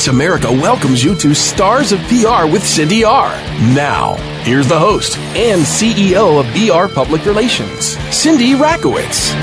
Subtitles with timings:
[0.00, 3.28] Voice America welcomes you to Stars of PR with Cindy R.
[3.74, 4.14] Now,
[4.44, 9.34] here's the host and CEO of BR Public Relations, Cindy Rakowitz.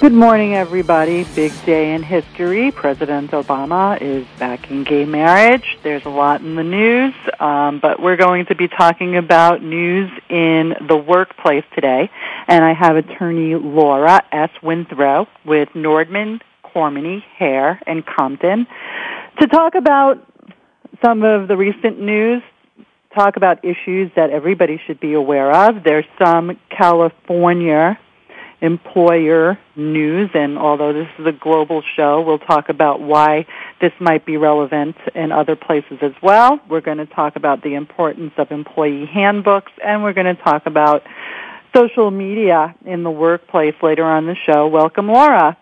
[0.00, 1.22] Good morning, everybody.
[1.36, 2.72] Big day in history.
[2.72, 5.78] President Obama is backing gay marriage.
[5.84, 10.10] There's a lot in the news, um, but we're going to be talking about news
[10.28, 12.10] in the workplace today.
[12.48, 14.50] And I have attorney Laura S.
[14.64, 18.66] Winthrow with Nordman, Cormany, Hair, and Compton
[19.40, 20.24] to talk about
[21.04, 22.42] some of the recent news,
[23.14, 25.84] talk about issues that everybody should be aware of.
[25.84, 27.98] There's some California
[28.60, 33.46] employer news, and although this is a global show, we'll talk about why
[33.80, 36.60] this might be relevant in other places as well.
[36.68, 40.66] We're going to talk about the importance of employee handbooks, and we're going to talk
[40.66, 41.04] about
[41.74, 44.66] social media in the workplace later on the show.
[44.66, 45.56] Welcome, Laura.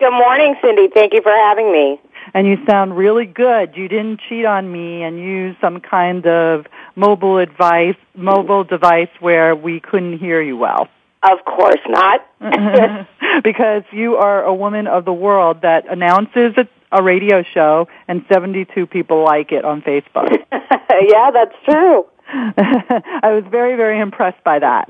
[0.00, 0.88] Good morning, Cindy.
[0.88, 2.00] Thank you for having me.
[2.34, 3.76] And you sound really good.
[3.76, 9.54] You didn't cheat on me and use some kind of mobile advice, mobile device where
[9.54, 10.88] we couldn't hear you well.
[11.22, 12.26] Of course not.
[13.42, 18.24] because you are a woman of the world that announces a, a radio show and
[18.32, 20.30] 72 people like it on Facebook.
[20.52, 22.06] yeah, that's true.
[22.30, 24.88] I was very, very impressed by that.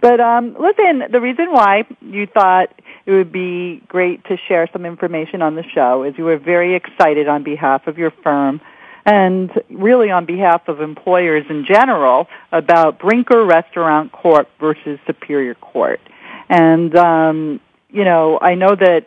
[0.00, 2.70] but um, listen, the reason why you thought
[3.08, 6.74] it would be great to share some information on the show as you were very
[6.74, 8.60] excited on behalf of your firm
[9.06, 16.00] and really on behalf of employers in general about Brinker Restaurant Corp versus Superior Court.
[16.50, 19.06] And, um, you know, I know that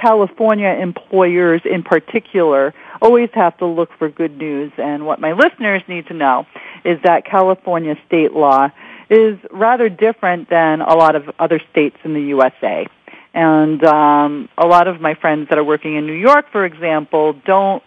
[0.00, 5.82] California employers in particular always have to look for good news and what my listeners
[5.88, 6.46] need to know
[6.84, 8.70] is that California state law
[9.10, 12.86] is rather different than a lot of other states in the USA.
[13.34, 17.34] And um, a lot of my friends that are working in New York, for example,
[17.44, 17.82] don't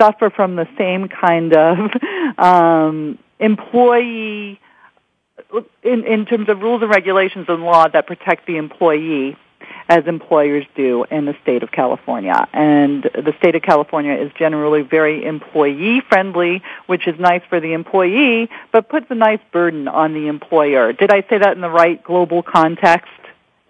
[0.00, 1.90] suffer from the same kind of
[2.38, 4.60] um, employee
[5.82, 9.36] in, in terms of rules and regulations and law that protect the employee
[9.88, 12.48] as employers do in the state of California.
[12.52, 17.72] And the state of California is generally very employee friendly, which is nice for the
[17.72, 20.92] employee, but puts a nice burden on the employer.
[20.92, 23.10] Did I say that in the right global context?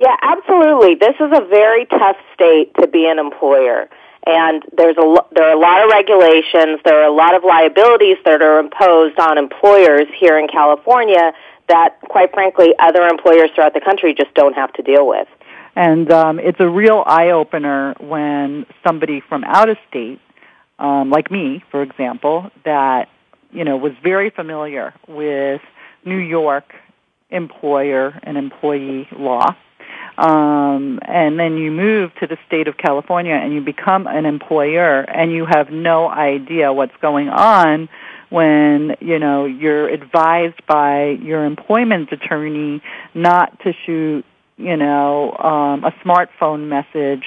[0.02, 0.96] Yeah, absolutely.
[0.96, 3.88] This is a very tough state to be an employer
[4.26, 8.16] and there's a there are a lot of regulations, there are a lot of liabilities
[8.24, 11.32] that are imposed on employers here in California
[11.68, 15.26] that, quite frankly, other employers throughout the country just don't have to deal with.
[15.74, 20.20] And um, it's a real eye opener when somebody from out of state,
[20.78, 23.08] um, like me, for example, that
[23.50, 25.62] you know was very familiar with
[26.04, 26.74] New York
[27.30, 29.56] employer and employee law
[30.18, 35.00] um, and then you move to the state of California and you become an employer
[35.00, 37.88] and you have no idea what's going on
[38.28, 42.82] when you know you're advised by your employment attorney
[43.14, 44.24] not to shoot
[44.56, 47.24] you know um, a smartphone message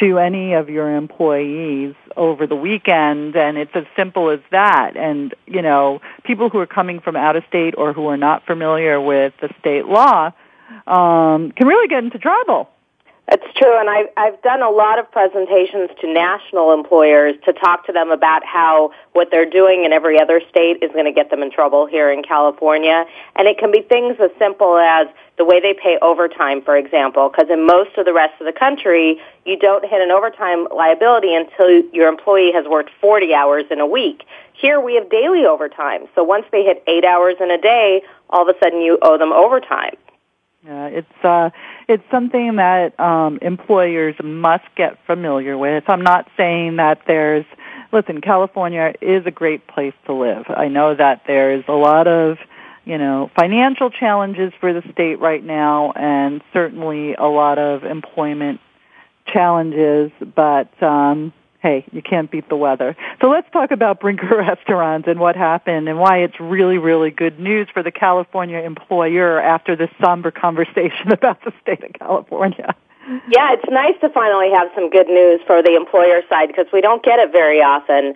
[0.00, 3.36] to any of your employees over the weekend.
[3.36, 4.96] And it's as simple as that.
[4.96, 8.46] And you know people who are coming from out of state or who are not
[8.46, 10.32] familiar with the state law
[10.86, 12.68] um, can really get into trouble.
[13.28, 17.84] That's true, and I've, I've done a lot of presentations to national employers to talk
[17.84, 21.28] to them about how what they're doing in every other state is going to get
[21.28, 23.04] them in trouble here in California.
[23.36, 27.28] And it can be things as simple as the way they pay overtime, for example,
[27.28, 31.34] because in most of the rest of the country, you don't hit an overtime liability
[31.34, 34.24] until your employee has worked 40 hours in a week.
[34.54, 38.48] Here we have daily overtime, so once they hit eight hours in a day, all
[38.48, 39.96] of a sudden you owe them overtime.
[40.64, 41.50] Yeah, it's uh,
[41.88, 45.84] it's something that um, employers must get familiar with.
[45.86, 47.44] I'm not saying that there's.
[47.92, 50.44] Listen, California is a great place to live.
[50.48, 52.36] I know that there's a lot of,
[52.84, 58.60] you know, financial challenges for the state right now, and certainly a lot of employment
[59.26, 60.10] challenges.
[60.20, 62.96] But um, hey, you can't beat the weather.
[63.20, 67.40] So let's talk about Brinker Restaurants and what happened and why it's really, really good
[67.40, 72.74] news for the California employer after this somber conversation about the state of California.
[73.30, 76.82] Yeah, it's nice to finally have some good news for the employer side because we
[76.82, 78.14] don't get it very often.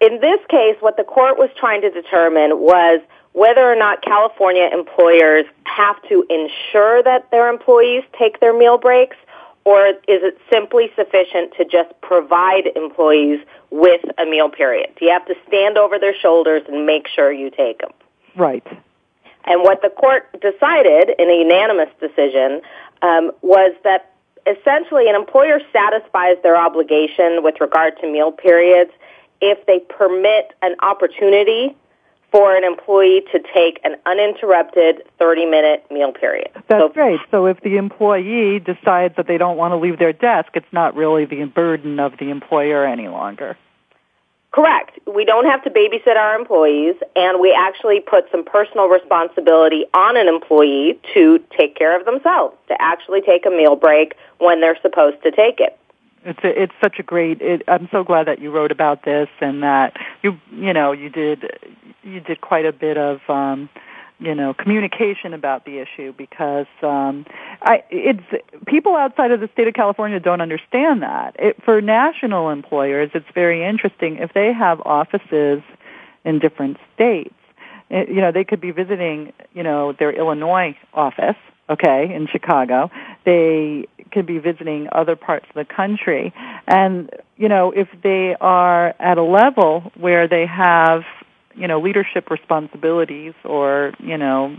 [0.00, 3.00] In this case, what the court was trying to determine was
[3.32, 9.16] whether or not California employers have to ensure that their employees take their meal breaks
[9.64, 13.40] or is it simply sufficient to just provide employees
[13.70, 14.90] with a meal period?
[14.98, 17.92] Do you have to stand over their shoulders and make sure you take them?
[18.36, 18.66] Right.
[19.44, 22.60] And what the court decided in a unanimous decision
[23.02, 24.12] um, was that
[24.46, 28.90] essentially an employer satisfies their obligation with regard to meal periods
[29.40, 31.76] if they permit an opportunity
[32.34, 36.50] for an employee to take an uninterrupted 30 minute meal period.
[36.66, 37.20] That's so, great.
[37.30, 40.96] So if the employee decides that they don't want to leave their desk, it's not
[40.96, 43.56] really the burden of the employer any longer.
[44.50, 44.98] Correct.
[45.06, 50.16] We don't have to babysit our employees, and we actually put some personal responsibility on
[50.16, 54.78] an employee to take care of themselves, to actually take a meal break when they're
[54.82, 55.78] supposed to take it.
[56.24, 57.40] It's a, it's such a great.
[57.40, 61.10] It, I'm so glad that you wrote about this and that you you know you
[61.10, 61.44] did
[62.02, 63.68] you did quite a bit of um,
[64.18, 67.26] you know communication about the issue because um,
[67.60, 68.22] I it's
[68.66, 71.36] people outside of the state of California don't understand that.
[71.38, 75.62] It, for national employers, it's very interesting if they have offices
[76.24, 77.34] in different states.
[77.90, 81.36] It, you know, they could be visiting you know their Illinois office
[81.68, 82.90] okay, in Chicago.
[83.24, 86.32] They could be visiting other parts of the country.
[86.66, 91.02] And, you know, if they are at a level where they have,
[91.54, 94.56] you know, leadership responsibilities or, you know,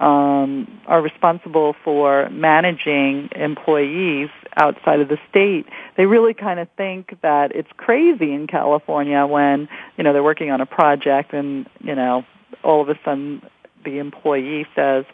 [0.00, 5.66] um, are responsible for managing employees outside of the state,
[5.96, 10.50] they really kind of think that it's crazy in California when, you know, they're working
[10.50, 12.24] on a project and, you know,
[12.62, 13.42] all of a sudden
[13.84, 15.04] the employee says,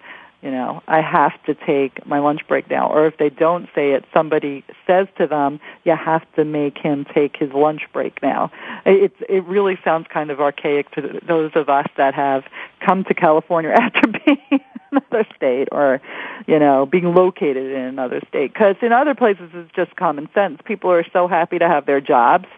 [0.44, 2.92] you know, I have to take my lunch break now.
[2.92, 7.06] Or if they don't say it, somebody says to them, you have to make him
[7.14, 8.52] take his lunch break now.
[8.84, 12.44] It, it really sounds kind of archaic to those of us that have
[12.80, 14.60] come to California after being in
[14.92, 16.02] another state or,
[16.46, 18.52] you know, being located in another state.
[18.52, 20.60] Because in other places it's just common sense.
[20.66, 22.48] People are so happy to have their jobs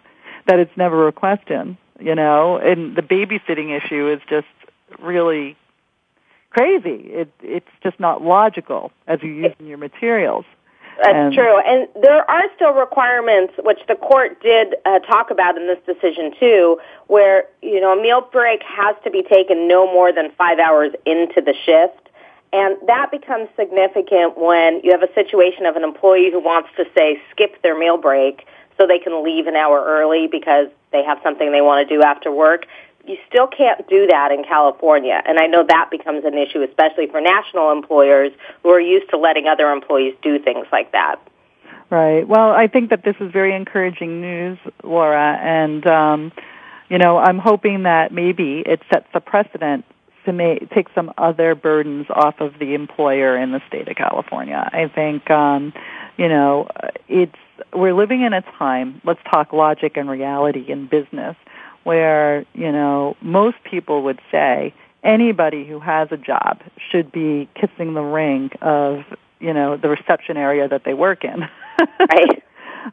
[0.45, 4.47] that it's never a question, you know, and the babysitting issue is just
[4.99, 5.55] really
[6.57, 7.09] crazy.
[7.11, 10.45] It, it's just not logical as you use in your materials.
[11.03, 11.59] That's and, true.
[11.59, 16.33] And there are still requirements, which the court did uh, talk about in this decision
[16.39, 20.57] too, where, you know, a meal break has to be taken no more than five
[20.57, 22.09] hours into the shift.
[22.51, 26.85] And that becomes significant when you have a situation of an employee who wants to,
[26.97, 31.19] say, skip their meal break so they can leave an hour early because they have
[31.21, 32.65] something they want to do after work
[33.07, 35.21] you still can't do that in California.
[35.25, 38.31] And I know that becomes an issue, especially for national employers
[38.63, 41.15] who are used to letting other employees do things like that.
[41.89, 42.27] Right.
[42.27, 46.31] Well, I think that this is very encouraging news, Laura, and um,
[46.89, 49.85] you know, I'm hoping that maybe it sets a precedent
[50.25, 54.69] to make, take some other burdens off of the employer in the state of California.
[54.71, 55.73] I think, um,
[56.17, 56.67] you know,
[57.07, 57.35] it's
[57.73, 59.01] we're living in a time.
[59.03, 61.35] Let's talk logic and reality in business
[61.87, 64.73] where, you know, most people would say
[65.05, 66.59] anybody who has a job
[66.91, 69.05] should be kissing the ring of,
[69.39, 71.47] you know, the reception area that they work in.
[71.99, 72.43] right.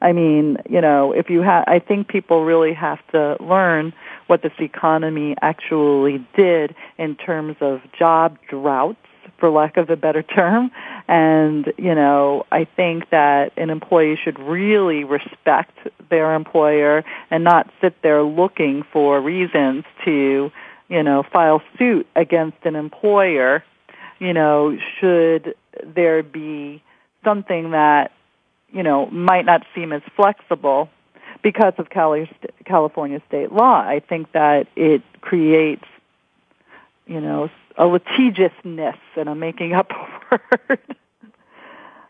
[0.00, 3.92] I mean, you know, if you have, I think people really have to learn
[4.28, 8.98] what this economy actually did in terms of job droughts
[9.38, 10.70] for lack of a better term.
[11.08, 15.76] And, you know, I think that an employee should really respect
[16.10, 20.50] their employer and not sit there looking for reasons to,
[20.88, 23.64] you know, file suit against an employer.
[24.18, 26.82] You know, should there be
[27.24, 28.12] something that,
[28.72, 30.88] you know, might not seem as flexible
[31.42, 33.80] because of California state law.
[33.80, 35.84] I think that it creates,
[37.06, 39.90] you know, a litigiousness, and I'm making up
[40.30, 40.38] a
[40.68, 40.96] word.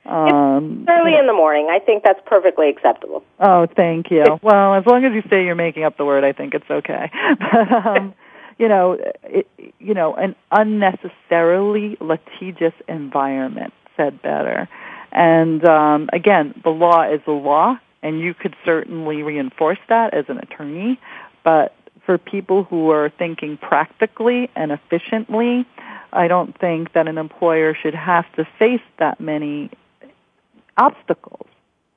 [0.07, 1.69] Um, early in the morning.
[1.71, 3.25] I think that's perfectly acceptable.
[3.41, 4.39] Oh, thank you.
[4.43, 7.11] well, as long as you say you're making up the word, I think it's okay.
[7.39, 8.15] But, um,
[8.59, 14.69] you know, it, you know, an unnecessarily litigious environment said better.
[15.11, 20.27] And um, again, the law is the law, and you could certainly reinforce that as
[20.29, 21.01] an attorney.
[21.45, 21.75] But
[22.07, 25.67] for people who are thinking practically and efficiently,
[26.13, 29.71] I don't think that an employer should have to face that many
[30.77, 31.47] obstacles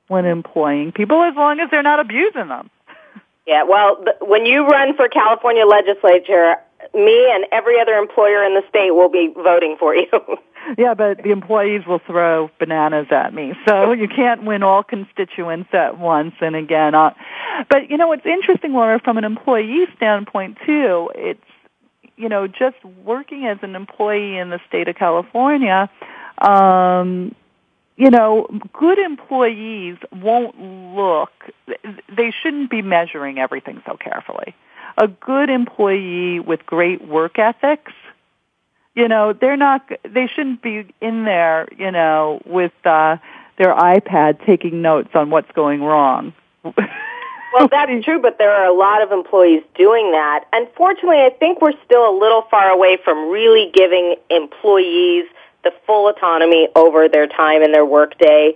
[0.08, 2.70] when employing people as long as they're not abusing them.
[3.46, 6.56] Yeah, well, when you run for California legislature,
[6.94, 10.10] me and every other employer in the state will be voting for you.
[10.76, 13.54] yeah, but the employees will throw bananas at me.
[13.66, 16.34] So you can't win all constituents at once.
[16.40, 17.14] And again, uh,
[17.68, 21.10] but you know, it's interesting, Laura, from an employee standpoint too.
[21.14, 21.40] It's,
[22.16, 25.88] you know, just working as an employee in the state of California,
[26.38, 27.34] um,
[27.96, 30.58] you know, good employees won't
[30.96, 31.30] look,
[32.16, 34.54] they shouldn't be measuring everything so carefully.
[34.96, 37.92] A good employee with great work ethics,
[38.98, 43.16] you know, they're not, they shouldn't be in there, you know, with, uh,
[43.56, 46.32] their iPad taking notes on what's going wrong.
[46.64, 50.44] well, that's true, but there are a lot of employees doing that.
[50.52, 55.26] Unfortunately, I think we're still a little far away from really giving employees
[55.62, 58.54] the full autonomy over their time and their workday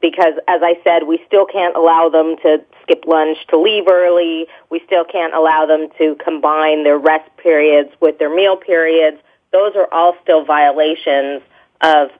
[0.00, 4.46] because as I said, we still can't allow them to skip lunch to leave early.
[4.68, 9.16] We still can't allow them to combine their rest periods with their meal periods.
[9.54, 11.40] Those are all still violations
[11.80, 12.10] of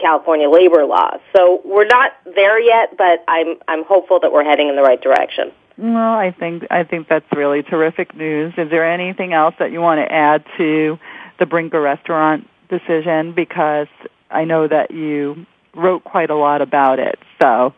[0.00, 1.20] California labor laws.
[1.36, 5.00] So we're not there yet, but I'm I'm hopeful that we're heading in the right
[5.00, 5.52] direction.
[5.78, 8.54] Well, I think I think that's really terrific news.
[8.56, 10.98] Is there anything else that you want to add to
[11.38, 13.32] the Brinker restaurant decision?
[13.32, 13.88] Because
[14.30, 17.18] I know that you wrote quite a lot about it.
[17.40, 17.72] So.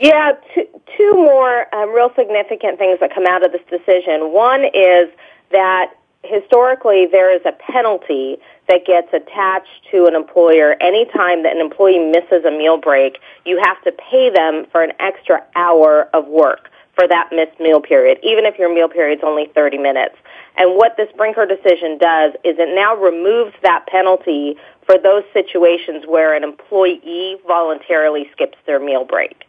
[0.00, 0.64] Yeah, two,
[0.96, 4.32] two more um, real significant things that come out of this decision.
[4.32, 5.08] One is
[5.50, 11.60] that historically there is a penalty that gets attached to an employer anytime that an
[11.60, 13.18] employee misses a meal break.
[13.44, 17.80] You have to pay them for an extra hour of work for that missed meal
[17.80, 20.16] period, even if your meal period is only 30 minutes.
[20.56, 26.04] And what this Brinker decision does is it now removes that penalty for those situations
[26.08, 29.47] where an employee voluntarily skips their meal break.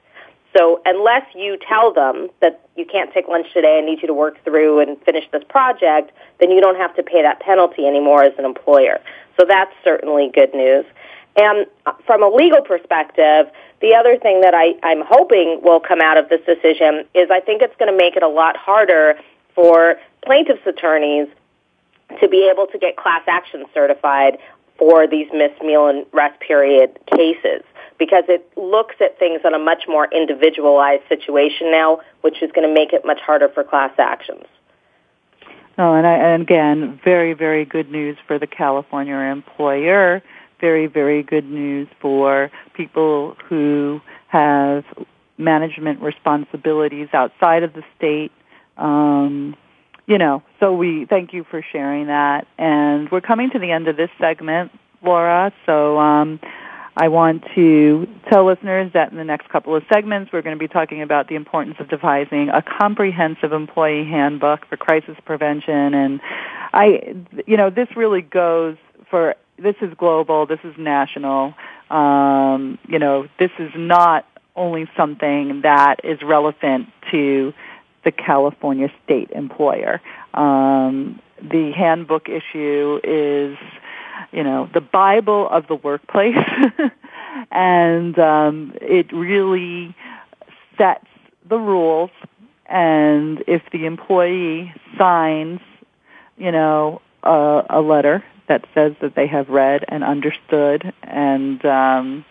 [0.56, 4.14] So unless you tell them that you can't take lunch today, I need you to
[4.14, 8.24] work through and finish this project, then you don't have to pay that penalty anymore
[8.24, 9.00] as an employer.
[9.40, 10.86] So that's certainly good news.
[11.36, 11.68] And
[12.06, 13.52] from a legal perspective,
[13.82, 17.40] the other thing that I, I'm hoping will come out of this decision is I
[17.40, 19.20] think it's going to make it a lot harder
[19.54, 21.28] for plaintiffs' attorneys
[22.20, 24.40] to be able to get class action certified
[24.78, 27.62] for these missed meal and rest period cases
[28.00, 32.68] because it looks at things on a much more individualized situation now, which is going
[32.68, 34.46] to make it much harder for class actions.
[35.78, 40.22] Oh, and, I, and again, very, very good news for the California employer.
[40.60, 44.84] Very, very good news for people who have
[45.38, 48.32] management responsibilities outside of the state.
[48.78, 49.56] Um,
[50.06, 52.48] you know, so we thank you for sharing that.
[52.58, 55.54] And we're coming to the end of this segment, Laura.
[55.66, 56.42] So um,
[57.02, 60.60] I want to tell listeners that in the next couple of segments, we're going to
[60.60, 65.94] be talking about the importance of devising a comprehensive employee handbook for crisis prevention.
[65.94, 66.20] And
[66.74, 67.16] I,
[67.48, 68.76] you know, this really goes
[69.10, 71.54] for, this is global, this is national.
[71.90, 74.26] Um, you know, this is not
[74.58, 77.54] only something that is relevant to
[78.04, 80.02] the California state employer.
[80.34, 83.58] Um, the handbook issue is
[84.32, 86.38] you know, the Bible of the workplace.
[87.52, 89.96] and um, it really
[90.78, 91.06] sets
[91.48, 92.12] the rules.
[92.66, 95.60] And if the employee signs,
[96.38, 102.26] you know, a, a letter that says that they have read and understood and, um,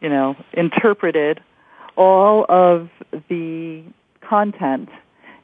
[0.00, 1.40] you know, interpreted
[1.96, 2.88] all of
[3.28, 3.82] the
[4.20, 4.88] content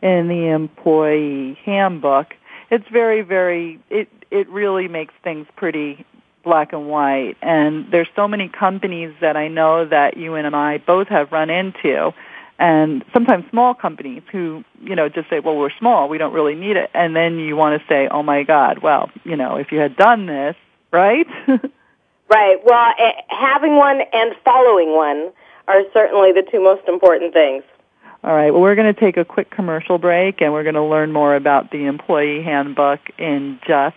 [0.03, 2.35] in the employee handbook,
[2.71, 6.05] it's very, very, it, it really makes things pretty
[6.45, 7.37] black and white.
[7.43, 11.51] And there's so many companies that I know that you and I both have run
[11.51, 12.13] into
[12.59, 16.57] and sometimes small companies who, you know, just say, well, we're small, we don't really
[16.57, 16.91] need it.
[16.93, 19.97] And then you want to say, oh my God, well, you know, if you had
[19.97, 20.57] done this,
[20.91, 21.27] right?
[22.29, 22.57] right.
[22.65, 25.31] Well, eh, having one and following one
[25.69, 27.63] are certainly the two most important things.
[28.25, 28.51] All right.
[28.51, 31.37] Well, we're going to take a quick commercial break and we're going to learn more
[31.37, 33.97] about the employee handbook in just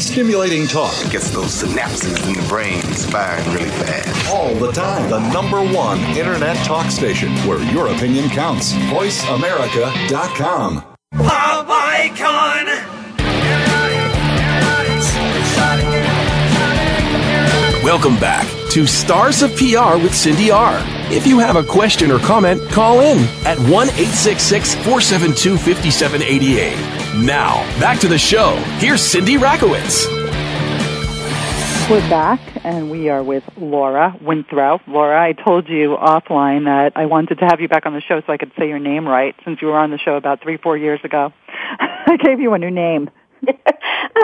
[0.00, 0.94] stimulating talk.
[1.04, 4.34] It gets those synapses in the brain firing really fast.
[4.34, 5.08] All the time.
[5.10, 8.72] The number one internet talk station where your opinion counts.
[8.72, 10.82] VoiceAmerica.com.
[11.12, 12.66] Pop icon!
[17.82, 20.80] Welcome back to Stars of PR with Cindy R.
[21.10, 27.24] If you have a question or comment, call in at 1 866 472 5788.
[27.24, 28.56] Now, back to the show.
[28.78, 30.06] Here's Cindy Rakowitz.
[31.88, 34.80] We're back, and we are with Laura Winthrow.
[34.86, 38.20] Laura, I told you offline that I wanted to have you back on the show
[38.20, 40.58] so I could say your name right, since you were on the show about three,
[40.58, 41.32] four years ago.
[41.80, 43.08] I gave you a new name.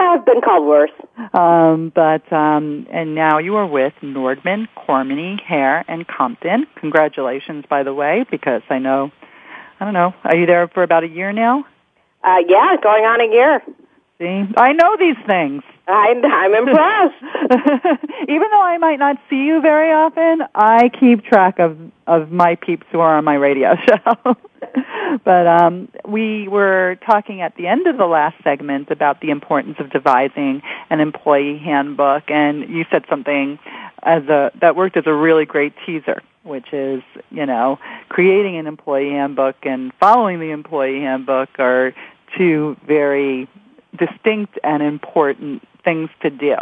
[0.01, 0.91] I've been called worse.
[1.33, 6.67] Um, but um, and now you are with Nordman, Cormany, Hair, and Compton.
[6.75, 9.11] Congratulations, by the way, because I know,
[9.79, 11.65] I don't know, are you there for about a year now?
[12.23, 13.61] Uh, yeah, going on a year.
[14.17, 15.63] See, I know these things.
[15.87, 17.21] I'm, I'm impressed.
[18.27, 21.77] Even though I might not see you very often, I keep track of
[22.07, 24.37] of my peeps who are on my radio show.
[25.23, 29.77] but um, we were talking at the end of the last segment about the importance
[29.79, 33.59] of devising an employee handbook, and you said something
[34.03, 37.77] as a that worked as a really great teaser, which is you know
[38.09, 41.93] creating an employee handbook and following the employee handbook are
[42.37, 43.47] two very
[43.97, 46.55] distinct and important things to do.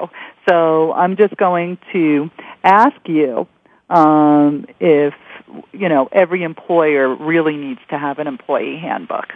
[0.48, 2.30] So I'm just going to
[2.64, 3.48] ask you
[3.90, 5.14] um, if
[5.72, 9.34] you know every employer really needs to have an employee handbook.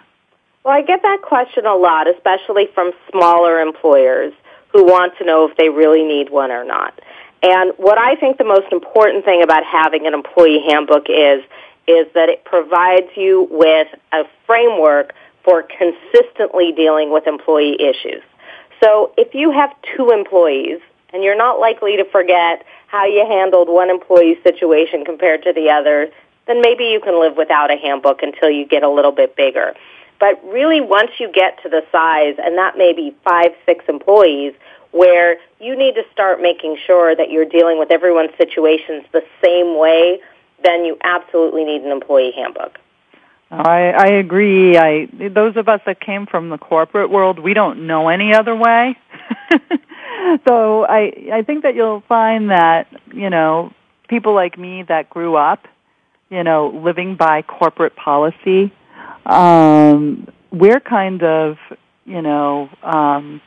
[0.63, 4.33] Well, I get that question a lot, especially from smaller employers
[4.73, 6.99] who want to know if they really need one or not.
[7.41, 11.43] And what I think the most important thing about having an employee handbook is
[11.87, 15.13] is that it provides you with a framework
[15.45, 18.21] for consistently dealing with employee issues.
[18.83, 20.79] So if you have two employees
[21.13, 25.69] and you're not likely to forget how you handled one employee's situation compared to the
[25.69, 26.09] other,
[26.47, 29.73] then maybe you can live without a handbook until you get a little bit bigger.
[30.19, 34.53] But really, once you get to the size, and that may be five, six employees,
[34.91, 39.77] where you need to start making sure that you're dealing with everyone's situations the same
[39.77, 40.19] way,
[40.63, 42.79] then you absolutely need an employee handbook.
[43.49, 44.77] I, I agree.
[44.77, 48.55] I those of us that came from the corporate world, we don't know any other
[48.55, 48.97] way.
[50.47, 53.73] so I I think that you'll find that you know
[54.09, 55.67] people like me that grew up,
[56.29, 58.73] you know, living by corporate policy,
[59.25, 61.57] um, we're kind of
[62.05, 63.41] you know um,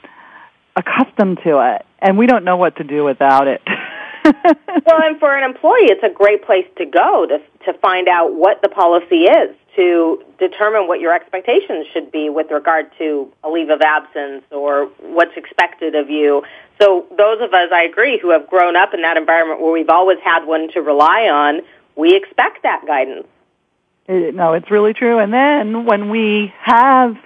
[0.77, 3.61] accustomed to it, and we don't know what to do without it.
[4.25, 7.39] well, and for an employee, it's a great place to go to
[7.71, 12.51] to find out what the policy is, to determine what your expectations should be with
[12.51, 16.43] regard to a leave of absence or what's expected of you.
[16.81, 19.91] So, those of us, I agree, who have grown up in that environment where we've
[19.91, 21.61] always had one to rely on,
[21.95, 23.27] we expect that guidance.
[24.09, 25.19] It, no, it's really true.
[25.19, 27.17] And then when we have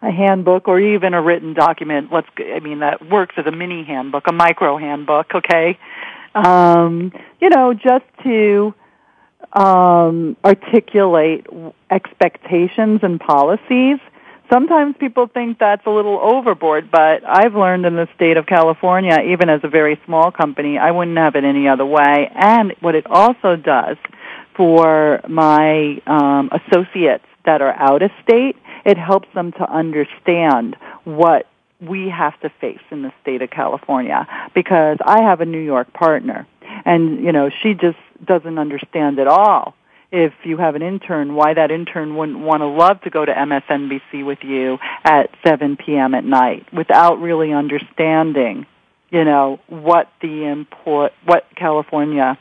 [0.00, 3.84] a handbook or even a written document, let's I mean that works as a mini
[3.84, 5.78] handbook, a micro handbook, okay?
[6.34, 8.74] um, you know, just to
[9.52, 11.46] um, articulate
[11.90, 13.98] expectations and policies.
[14.50, 19.18] Sometimes people think that's a little overboard, but I've learned in the state of California,
[19.26, 22.30] even as a very small company, I wouldn't have it any other way.
[22.34, 23.96] And what it also does
[24.54, 31.46] for my um, associates that are out of state, it helps them to understand what
[31.82, 35.92] we have to face in the state of California because I have a New York
[35.92, 36.46] partner
[36.84, 39.74] and you know she just doesn't understand at all
[40.12, 43.32] if you have an intern why that intern wouldn't want to love to go to
[43.32, 46.14] MSNBC with you at 7 p.m.
[46.14, 48.66] at night without really understanding
[49.10, 52.38] you know what the import what California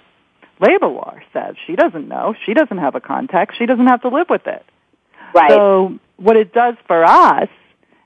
[0.60, 1.56] labor law says.
[1.65, 2.36] She doesn't know.
[2.45, 4.63] She doesn't have a context she doesn't have to live with it.
[5.34, 5.49] Right.
[5.49, 7.49] So what it does for us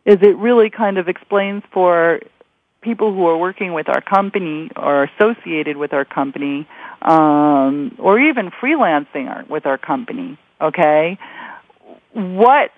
[0.06, 2.20] is it really kind of explains for
[2.82, 6.68] people who are working with our company or associated with our company
[7.02, 11.18] um, or even freelancing with our company okay?
[12.14, 12.72] What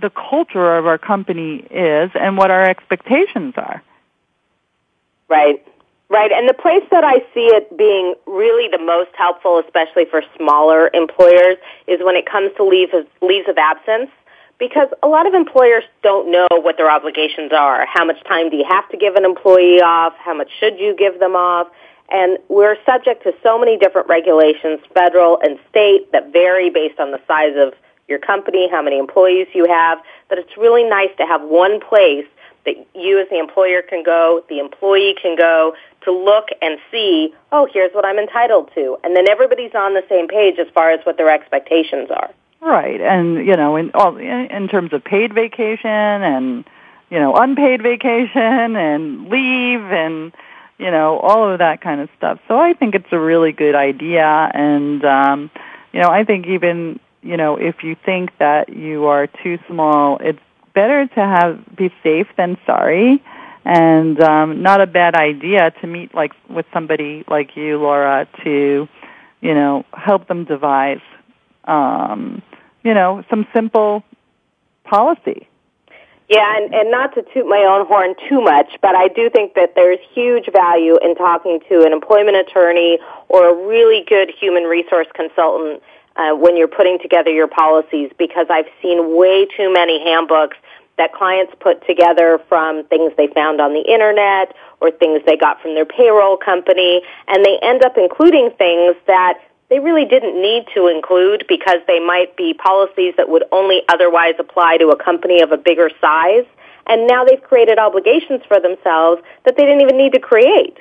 [0.00, 3.82] the culture of our company is and what our expectations are.
[5.28, 5.66] Right.
[6.08, 6.30] Right.
[6.30, 10.90] And the place that i see it being really the most helpful especially for smaller
[10.92, 14.10] employers is when it comes to leaves of, leaves of absence
[14.58, 17.86] because a lot of employers don't know what their obligations are.
[17.86, 20.14] How much time do you have to give an employee off?
[20.18, 21.68] How much should you give them off?
[22.10, 27.10] And we're subject to so many different regulations, federal and state, that vary based on
[27.10, 27.74] the size of
[28.08, 32.26] your company, how many employees you have, that it's really nice to have one place
[32.66, 37.34] that you as the employer can go, the employee can go to look and see,
[37.52, 38.98] oh, here's what I'm entitled to.
[39.04, 42.30] And then everybody's on the same page as far as what their expectations are.
[42.64, 43.00] Right.
[43.00, 46.64] And, you know, in all in terms of paid vacation and,
[47.10, 50.32] you know, unpaid vacation and leave and
[50.76, 52.40] you know, all of that kind of stuff.
[52.48, 55.50] So I think it's a really good idea and um
[55.92, 60.18] you know, I think even, you know, if you think that you are too small,
[60.18, 60.40] it's
[60.74, 63.22] better to have be safe than sorry
[63.64, 68.88] and um not a bad idea to meet like with somebody like you Laura to
[69.40, 71.00] you know help them devise
[71.64, 72.42] um
[72.84, 74.04] you know some simple
[74.84, 75.48] policy.
[76.28, 79.54] Yeah, and, and not to toot my own horn too much, but I do think
[79.54, 84.62] that there's huge value in talking to an employment attorney or a really good human
[84.64, 85.82] resource consultant
[86.16, 90.56] uh, when you're putting together your policies because I've seen way too many handbooks
[90.96, 95.60] that clients put together from things they found on the internet or things they got
[95.60, 100.66] from their payroll company, and they end up including things that they really didn't need
[100.74, 105.40] to include because they might be policies that would only otherwise apply to a company
[105.40, 106.44] of a bigger size.
[106.86, 110.76] And now they've created obligations for themselves that they didn't even need to create.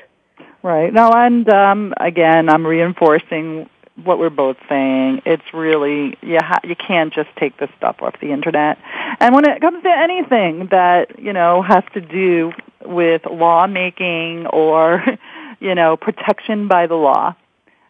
[0.62, 0.94] Right.
[0.94, 3.70] No, and um, again, I'm reinforcing
[4.02, 5.22] what we're both saying.
[5.26, 8.80] It's really you ha- you can't just take this stuff off the internet.
[9.20, 12.54] And when it comes to anything that you know has to do
[12.86, 15.04] with lawmaking or
[15.60, 17.36] you know protection by the law,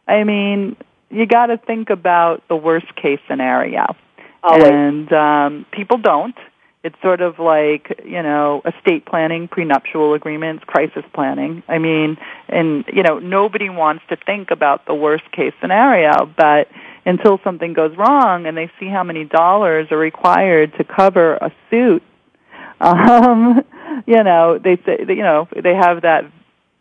[0.08, 0.76] I mean
[1.14, 3.96] you got to think about the worst case scenario.
[4.42, 4.64] Always.
[4.66, 6.36] And um, people don't.
[6.84, 11.64] It's sort of like, you know, estate planning, prenuptial agreements, crisis planning.
[11.70, 12.18] I mean,
[12.50, 16.68] and, you know, nobody wants to think about the worst case scenario, but
[17.06, 21.54] until something goes wrong and they see how many dollars are required to cover a
[21.70, 22.04] suit,
[22.82, 23.64] um,
[24.06, 26.26] you know, they say, you know, they have that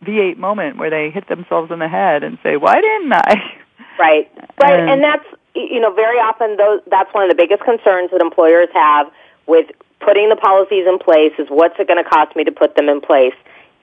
[0.04, 3.58] V8 moment where they hit themselves in the head and say, why didn't I?
[3.98, 4.30] Right.
[4.60, 4.80] Right.
[4.80, 8.20] And, and that's, you know, very often those, that's one of the biggest concerns that
[8.20, 9.12] employers have
[9.46, 12.74] with putting the policies in place is what's it going to cost me to put
[12.74, 13.34] them in place.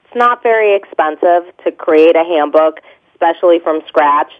[0.04, 2.80] It's not very expensive to create a handbook,
[3.14, 4.32] especially from scratch.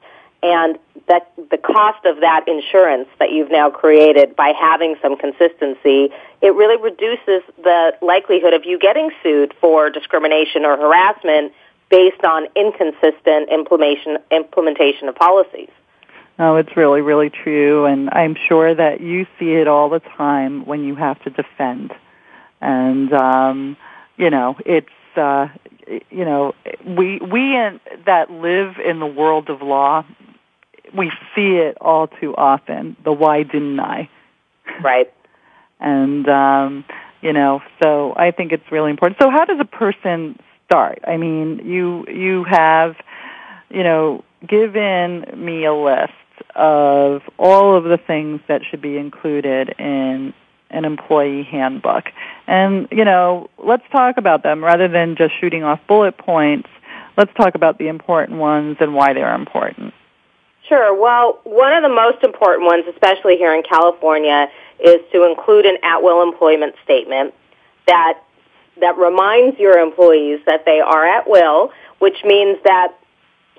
[0.43, 6.11] And that the cost of that insurance that you've now created by having some consistency,
[6.41, 11.53] it really reduces the likelihood of you getting sued for discrimination or harassment
[11.91, 15.69] based on inconsistent implementation implementation of policies.
[16.39, 20.65] No, it's really, really true, and I'm sure that you see it all the time
[20.65, 21.93] when you have to defend.
[22.63, 23.77] And um,
[24.17, 25.49] you know, it's uh,
[26.11, 26.55] you know,
[26.87, 30.05] we we in, that live in the world of law,
[30.97, 32.97] we see it all too often.
[33.05, 34.09] The why didn't I?
[34.83, 35.13] Right.
[35.81, 36.85] and um,
[37.21, 39.19] you know, so I think it's really important.
[39.21, 40.39] So, how does a person
[40.71, 41.01] start?
[41.07, 42.97] I mean, you you have,
[43.71, 46.13] you know, given me a list
[46.55, 50.33] of all of the things that should be included in
[50.71, 52.05] an employee handbook.
[52.47, 56.69] And, you know, let's talk about them rather than just shooting off bullet points.
[57.17, 59.93] Let's talk about the important ones and why they're important.
[60.69, 60.95] Sure.
[60.99, 65.79] Well, one of the most important ones, especially here in California, is to include an
[65.83, 67.35] at-will employment statement
[67.89, 68.21] that
[68.81, 72.95] that reminds your employees that they are at will, which means that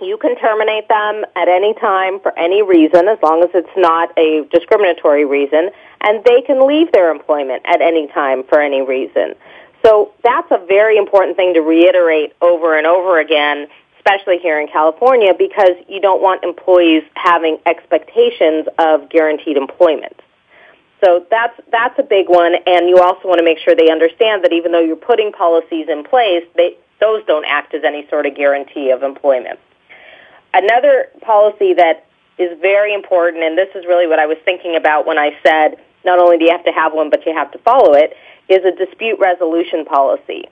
[0.01, 4.09] you can terminate them at any time for any reason as long as it's not
[4.17, 5.69] a discriminatory reason,
[6.01, 9.35] and they can leave their employment at any time for any reason.
[9.85, 14.67] So that's a very important thing to reiterate over and over again, especially here in
[14.67, 20.19] California, because you don't want employees having expectations of guaranteed employment.
[21.03, 24.43] So that's that's a big one, and you also want to make sure they understand
[24.43, 28.27] that even though you're putting policies in place, they, those don't act as any sort
[28.27, 29.59] of guarantee of employment.
[30.53, 32.05] Another policy that
[32.37, 35.77] is very important, and this is really what I was thinking about when I said
[36.05, 38.15] not only do you have to have one, but you have to follow it,
[38.49, 40.45] is a dispute resolution policy.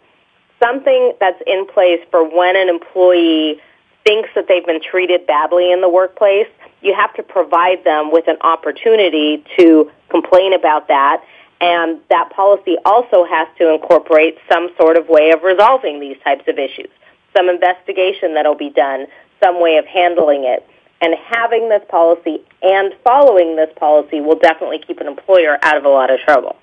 [0.62, 3.62] Something that's in place for when an employee
[4.06, 6.48] thinks that they've been treated badly in the workplace,
[6.82, 11.24] you have to provide them with an opportunity to complain about that.
[11.62, 16.48] And that policy also has to incorporate some sort of way of resolving these types
[16.48, 16.90] of issues.
[17.36, 19.08] Some investigation that'll be done,
[19.44, 20.66] some way of handling it.
[21.02, 25.86] And having this policy and following this policy will definitely keep an employer out of
[25.86, 26.58] a lot of trouble.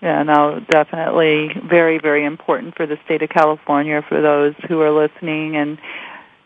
[0.00, 4.90] Yeah, no, definitely very, very important for the state of California for those who are
[4.90, 5.56] listening.
[5.56, 5.78] And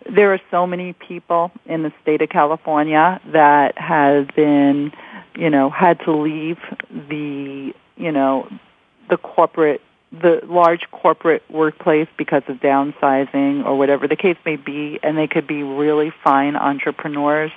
[0.09, 4.92] there are so many people in the state of California that have been,
[5.38, 6.59] you know, had to leave
[6.90, 8.48] the, you know,
[9.09, 14.98] the corporate the large corporate workplace because of downsizing or whatever the case may be,
[15.03, 17.53] and they could be really fine entrepreneurs.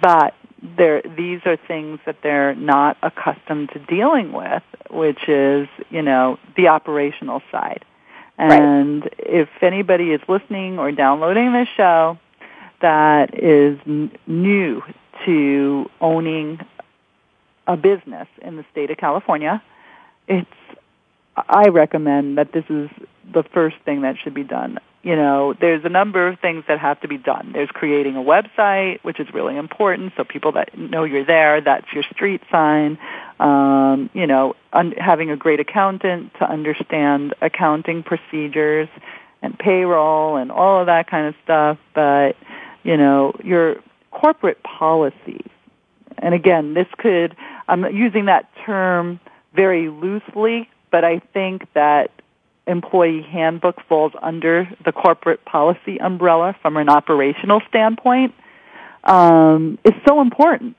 [0.00, 6.00] But they're, these are things that they're not accustomed to dealing with, which is, you
[6.00, 7.84] know, the operational side.
[8.38, 9.12] And right.
[9.18, 12.18] if anybody is listening or downloading this show
[12.80, 14.82] that is n- new
[15.24, 16.60] to owning
[17.68, 19.62] a business in the state of California,
[20.26, 20.50] it's
[21.36, 22.90] I recommend that this is
[23.32, 24.80] the first thing that should be done.
[25.02, 27.52] You know, there's a number of things that have to be done.
[27.52, 31.86] There's creating a website, which is really important, so people that know you're there, that's
[31.92, 32.98] your street sign.
[33.38, 38.88] Um, you know, un- having a great accountant to understand accounting procedures
[39.40, 41.78] and payroll and all of that kind of stuff.
[41.94, 42.36] But,
[42.82, 43.76] you know, your
[44.10, 45.46] corporate policies.
[46.18, 47.36] And again, this could,
[47.68, 49.20] I'm using that term
[49.54, 52.10] very loosely but I think that
[52.66, 58.34] employee handbook falls under the corporate policy umbrella from an operational standpoint
[59.04, 60.76] um, is so important.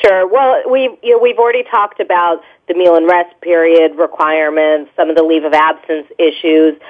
[0.00, 0.26] Sure.
[0.26, 5.10] Well, we've you know, we've already talked about the meal and rest period requirements, some
[5.10, 6.80] of the leave of absence issues.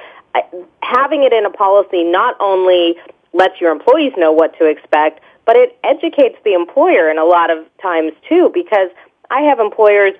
[0.81, 2.95] Having it in a policy not only
[3.33, 7.49] lets your employees know what to expect, but it educates the employer in a lot
[7.49, 8.51] of times too.
[8.53, 8.89] Because
[9.29, 10.13] I have employers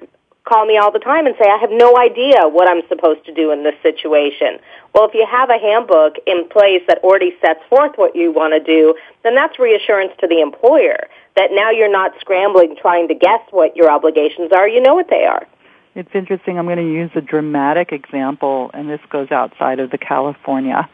[0.45, 3.33] call me all the time and say, I have no idea what I'm supposed to
[3.33, 4.59] do in this situation.
[4.93, 8.53] Well, if you have a handbook in place that already sets forth what you want
[8.53, 13.15] to do, then that's reassurance to the employer that now you're not scrambling trying to
[13.15, 14.67] guess what your obligations are.
[14.67, 15.47] You know what they are.
[15.95, 16.57] It's interesting.
[16.57, 20.89] I'm going to use a dramatic example, and this goes outside of the California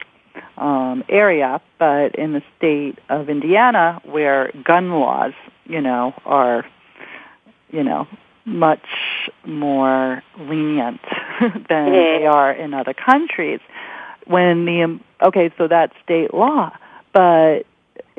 [0.58, 5.34] um, area, but in the state of Indiana, where gun laws,
[5.66, 6.66] you know, are,
[7.72, 8.08] you know,
[8.46, 11.02] much more lenient
[11.70, 13.60] than they are in other countries.
[14.26, 16.72] When the okay, so that's state law,
[17.14, 17.66] but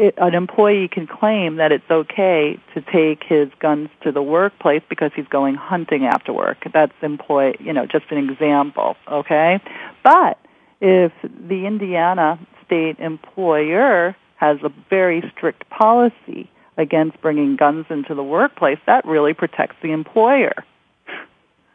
[0.01, 4.83] it, an employee can claim that it's okay to take his guns to the workplace
[4.89, 6.67] because he's going hunting after work.
[6.73, 9.61] That's employee, you know, just an example, okay?
[10.03, 10.39] But
[10.81, 18.23] if the Indiana state employer has a very strict policy against bringing guns into the
[18.23, 20.55] workplace, that really protects the employer.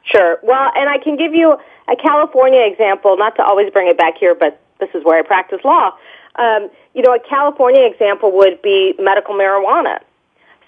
[0.04, 0.38] Sure.
[0.44, 4.18] Well, and I can give you a California example, not to always bring it back
[4.18, 5.94] here, but this is where I practice law.
[6.38, 10.00] Um, you know, a California example would be medical marijuana.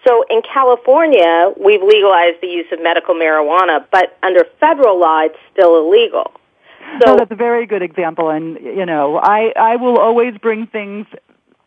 [0.08, 5.38] So in California, we've legalized the use of medical marijuana, but under federal law, it's
[5.52, 6.32] still illegal.
[7.02, 10.68] So no, that's a very good example, and you know, I I will always bring
[10.68, 11.06] things,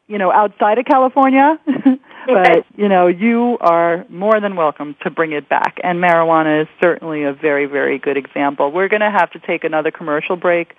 [0.09, 1.59] you know, outside of California
[2.27, 5.79] but you know, you are more than welcome to bring it back.
[5.83, 8.71] And marijuana is certainly a very, very good example.
[8.71, 10.75] We're going to have to take another commercial break,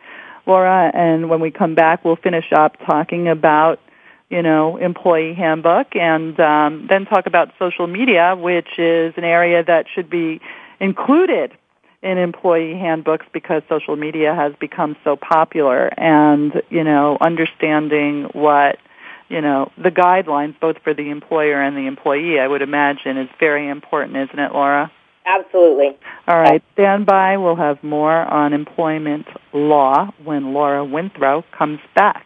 [0.46, 3.80] Laura, and when we come back, we'll finish up talking about
[4.30, 9.64] you know employee handbook and um, then talk about social media, which is an area
[9.64, 10.42] that should be
[10.80, 11.52] included
[12.02, 18.78] in employee handbooks because social media has become so popular and you know understanding what
[19.32, 23.30] you know, the guidelines both for the employer and the employee, I would imagine, is
[23.40, 24.92] very important, isn't it, Laura?
[25.26, 25.98] Absolutely.
[26.28, 27.38] All right, stand by.
[27.38, 32.26] We'll have more on employment law when Laura Winthrow comes back.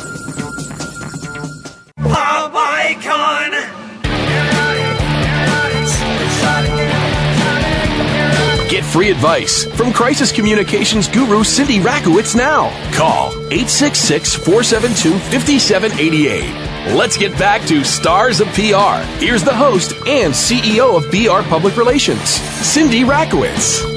[8.74, 12.70] Get free advice from crisis communications guru Cindy Rakowitz now.
[12.92, 16.96] Call 866 472 5788.
[16.96, 18.98] Let's get back to Stars of PR.
[19.22, 23.94] Here's the host and CEO of BR Public Relations, Cindy Rakowitz.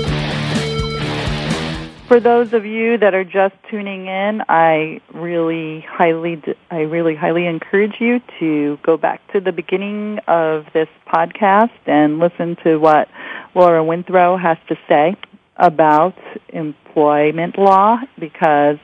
[2.08, 7.48] For those of you that are just tuning in, I really highly, I really highly
[7.48, 13.10] encourage you to go back to the beginning of this podcast and listen to what
[13.58, 15.16] Laura Winthrow has to say
[15.58, 16.16] about
[16.50, 18.78] employment law because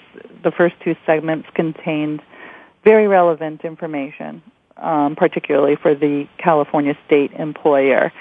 [0.44, 2.24] the first two segments contained
[2.84, 4.42] very relevant information,
[4.78, 8.12] um, particularly for the California state employer.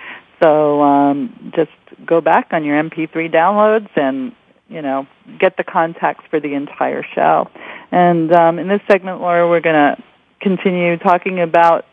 [0.42, 1.70] So um, just
[2.04, 4.32] go back on your MP3 downloads and
[4.68, 5.06] you know,
[5.38, 7.50] get the context for the entire show.
[7.90, 10.02] And um, in this segment, Laura, we're going to
[10.40, 11.86] continue talking about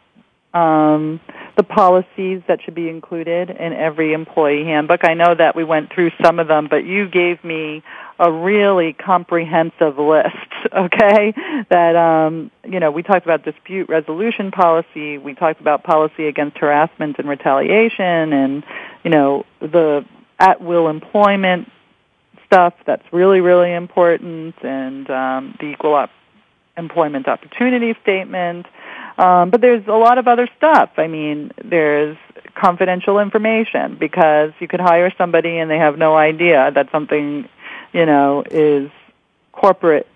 [0.53, 1.19] um,
[1.59, 5.03] the policies that should be included in every employee handbook.
[5.03, 7.83] I know that we went through some of them, but you gave me
[8.17, 10.37] a really comprehensive list,
[10.73, 11.33] okay?
[11.69, 16.57] That, um, you know, we talked about dispute resolution policy, we talked about policy against
[16.59, 18.63] harassment and retaliation, and,
[19.03, 20.05] you know, the
[20.39, 21.69] at will employment
[22.45, 26.09] stuff that's really, really important, and um, the equal op-
[26.77, 28.65] employment opportunity statement.
[29.19, 30.91] Um, but there's a lot of other stuff.
[30.95, 32.17] I mean, there's
[32.55, 37.49] confidential information because you could hire somebody and they have no idea that something,
[37.91, 38.89] you know, is
[39.51, 40.07] corporate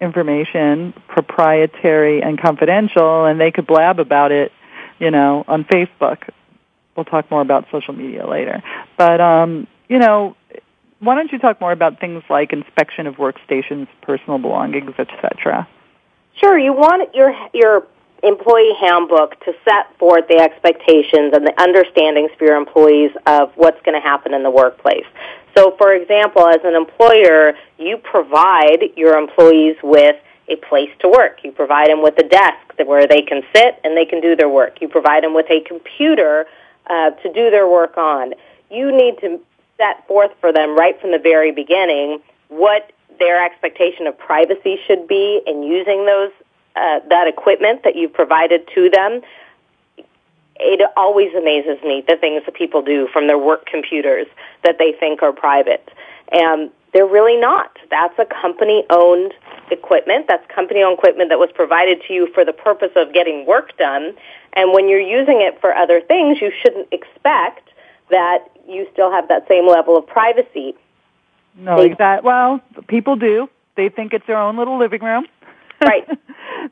[0.00, 4.50] information, proprietary and confidential, and they could blab about it,
[4.98, 6.28] you know, on Facebook.
[6.96, 8.64] We'll talk more about social media later.
[8.96, 10.34] But, um, you know,
[10.98, 15.68] why don't you talk more about things like inspection of workstations, personal belongings, etc.?
[16.34, 16.58] Sure.
[16.58, 17.86] You want your your
[18.22, 23.80] employee handbook to set forth the expectations and the understandings for your employees of what's
[23.82, 25.06] going to happen in the workplace.
[25.56, 30.16] So, for example, as an employer, you provide your employees with
[30.48, 31.40] a place to work.
[31.44, 34.48] You provide them with a desk where they can sit and they can do their
[34.48, 34.80] work.
[34.80, 36.46] You provide them with a computer
[36.86, 38.34] uh, to do their work on.
[38.70, 39.40] You need to
[39.76, 45.06] set forth for them right from the very beginning what their expectation of privacy should
[45.06, 46.30] be in using those
[46.76, 49.22] uh, that equipment that you've provided to them.
[50.56, 54.26] It always amazes me the things that people do from their work computers
[54.62, 55.88] that they think are private,
[56.30, 57.78] and they're really not.
[57.90, 59.32] That's a company-owned
[59.70, 60.26] equipment.
[60.28, 64.14] That's company-owned equipment that was provided to you for the purpose of getting work done.
[64.52, 67.70] And when you're using it for other things, you shouldn't expect
[68.10, 70.74] that you still have that same level of privacy.
[71.56, 73.48] No, that well, people do.
[73.76, 75.26] They think it's their own little living room.
[75.82, 76.06] Right.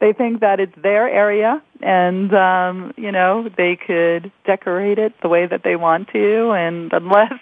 [0.01, 5.29] they think that it's their area, and um, you know they could decorate it the
[5.29, 7.33] way that they want to, and unless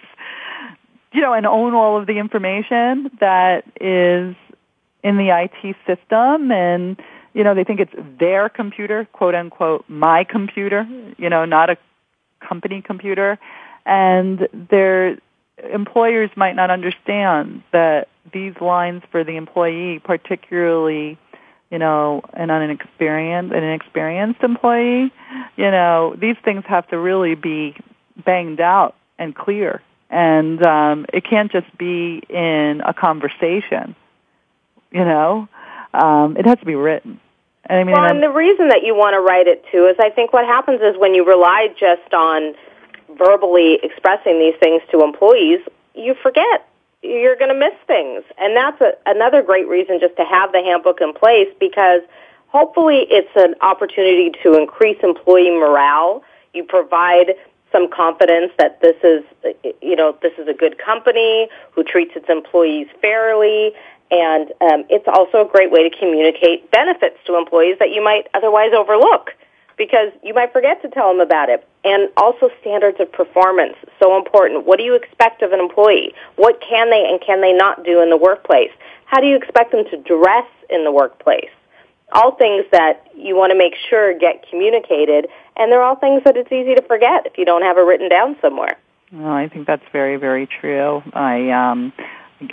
[1.13, 4.35] you know, and own all of the information that is
[5.03, 7.01] in the IT system, and
[7.33, 11.77] you know they think it's their computer, quote unquote, my computer, you know, not a
[12.39, 13.39] company computer.
[13.85, 15.17] And their
[15.71, 21.17] employers might not understand that these lines for the employee, particularly,
[21.69, 25.11] you know, an inexperienced, an inexperienced employee,
[25.57, 27.75] you know, these things have to really be
[28.25, 29.81] banged out and clear.
[30.09, 33.95] And um, it can't just be in a conversation,
[34.91, 35.49] you know.
[35.93, 37.19] Um, it has to be written.
[37.65, 39.97] And I mean, well, and the reason that you want to write it too is
[39.99, 42.55] I think what happens is when you rely just on
[43.17, 45.59] verbally expressing these things to employees,
[45.93, 46.69] you forget.
[47.03, 48.23] You're going to miss things.
[48.37, 52.01] And that's a, another great reason just to have the handbook in place because
[52.47, 56.23] hopefully it's an opportunity to increase employee morale.
[56.53, 57.35] You provide
[57.71, 59.23] some confidence that this is,
[59.81, 63.73] you know, this is a good company who treats its employees fairly.
[64.09, 68.27] And um, it's also a great way to communicate benefits to employees that you might
[68.33, 69.31] otherwise overlook
[69.77, 71.67] because you might forget to tell them about it.
[71.83, 74.65] And also standards of performance, so important.
[74.65, 76.13] What do you expect of an employee?
[76.35, 78.71] What can they and can they not do in the workplace?
[79.05, 81.49] How do you expect them to dress in the workplace?
[82.11, 86.35] All things that you want to make sure get communicated, and they're all things that
[86.35, 88.77] it's easy to forget if you don't have it written down somewhere.
[89.11, 91.01] Well, I think that's very, very true.
[91.13, 91.93] I, um,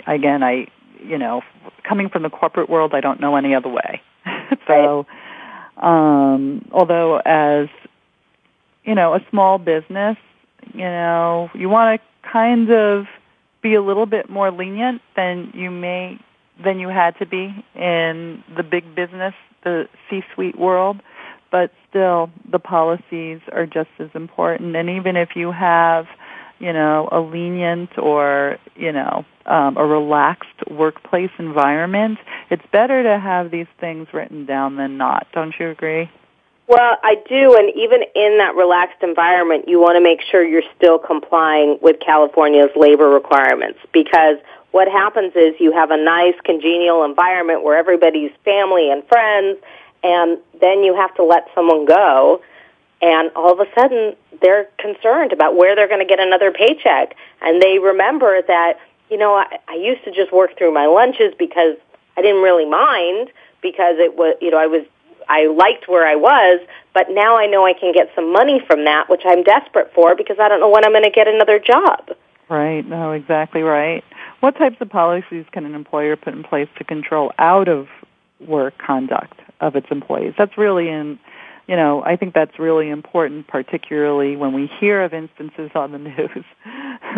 [0.07, 0.67] again, I,
[1.03, 1.41] you know,
[1.83, 4.01] coming from the corporate world, I don't know any other way.
[4.67, 5.05] so, right
[5.77, 7.67] um, although as,
[8.83, 10.17] you know, a small business,
[10.73, 13.05] you know, you want to kind of
[13.61, 16.19] be a little bit more lenient than you may,
[16.63, 21.01] than you had to be in the big business, the C-suite world.
[21.51, 24.75] But still, the policies are just as important.
[24.75, 26.07] And even if you have,
[26.59, 32.17] you know, a lenient or, you know, um, a relaxed workplace environment,
[32.49, 35.27] it's better to have these things written down than not.
[35.33, 36.09] Don't you agree?
[36.67, 40.63] Well, I do, and even in that relaxed environment, you want to make sure you're
[40.75, 44.37] still complying with California's labor requirements because
[44.71, 49.59] what happens is you have a nice congenial environment where everybody's family and friends,
[50.03, 52.41] and then you have to let someone go,
[53.01, 57.15] and all of a sudden they're concerned about where they're going to get another paycheck,
[57.41, 58.79] and they remember that
[59.09, 61.77] you know I, I used to just work through my lunches because
[62.17, 63.31] I didn't really mind
[63.61, 64.85] because it was you know I was
[65.27, 66.61] I liked where I was,
[66.93, 70.15] but now I know I can get some money from that, which I'm desperate for
[70.15, 72.11] because I don't know when I'm going to get another job.
[72.49, 72.87] Right.
[72.87, 74.03] No, exactly right.
[74.41, 77.87] What types of policies can an employer put in place to control out of
[78.39, 80.35] work conduct of its employees?
[80.37, 81.17] That's really in
[81.67, 85.97] you know, I think that's really important, particularly when we hear of instances on the
[85.99, 86.45] news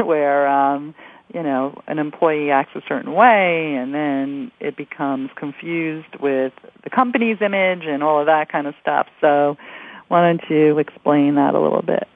[0.05, 0.95] where um,
[1.33, 6.89] you know, an employee acts a certain way and then it becomes confused with the
[6.89, 9.07] company's image and all of that kind of stuff.
[9.19, 9.57] So
[10.07, 12.07] why don't you explain that a little bit?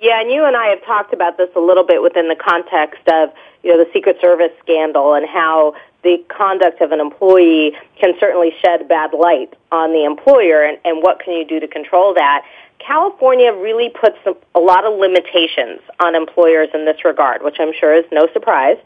[0.00, 3.06] Yeah, and you and I have talked about this a little bit within the context
[3.08, 3.30] of,
[3.62, 5.74] you know, the Secret Service scandal and how
[6.04, 11.02] the conduct of an employee can certainly shed bad light on the employer and, and
[11.02, 12.44] what can you do to control that.
[12.78, 14.18] California really puts
[14.54, 18.76] a lot of limitations on employers in this regard, which I'm sure is no surprise.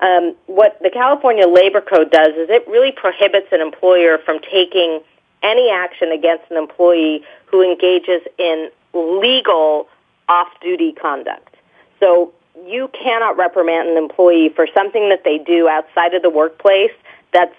[0.00, 5.00] Um, what the California Labor Code does is it really prohibits an employer from taking
[5.42, 9.88] any action against an employee who engages in legal
[10.28, 11.54] off-duty conduct.
[12.00, 12.32] So
[12.66, 16.92] you cannot reprimand an employee for something that they do outside of the workplace
[17.32, 17.54] that's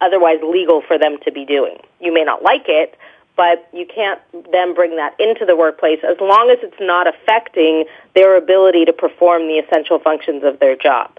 [0.00, 1.78] otherwise legal for them to be doing.
[2.00, 2.96] You may not like it,
[3.36, 4.20] but you can't
[4.52, 8.92] then bring that into the workplace as long as it's not affecting their ability to
[8.92, 11.18] perform the essential functions of their job.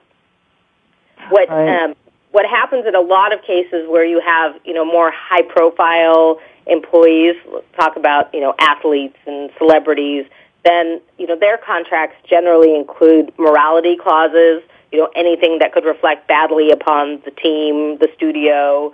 [1.29, 1.83] What right.
[1.83, 1.95] um,
[2.31, 6.39] what happens in a lot of cases where you have you know more high profile
[6.67, 7.35] employees,
[7.75, 10.25] talk about you know athletes and celebrities,
[10.64, 14.62] then you know their contracts generally include morality clauses.
[14.91, 18.93] You know anything that could reflect badly upon the team, the studio.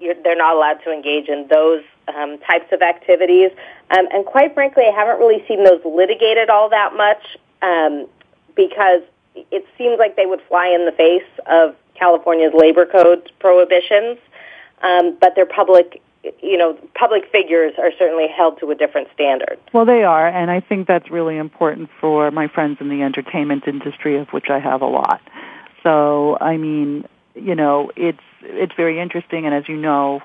[0.00, 3.50] You're, they're not allowed to engage in those um, types of activities.
[3.90, 8.08] Um, and quite frankly, I haven't really seen those litigated all that much um,
[8.56, 9.02] because
[9.34, 14.18] it seems like they would fly in the face of California's labor code prohibitions.
[14.82, 16.02] Um, but they're public,
[16.40, 19.58] you know, public figures are certainly held to a different standard.
[19.72, 23.66] Well, they are, and I think that's really important for my friends in the entertainment
[23.66, 25.20] industry, of which I have a lot.
[25.82, 30.20] So, I mean, you know, it's it's very interesting, and as you know,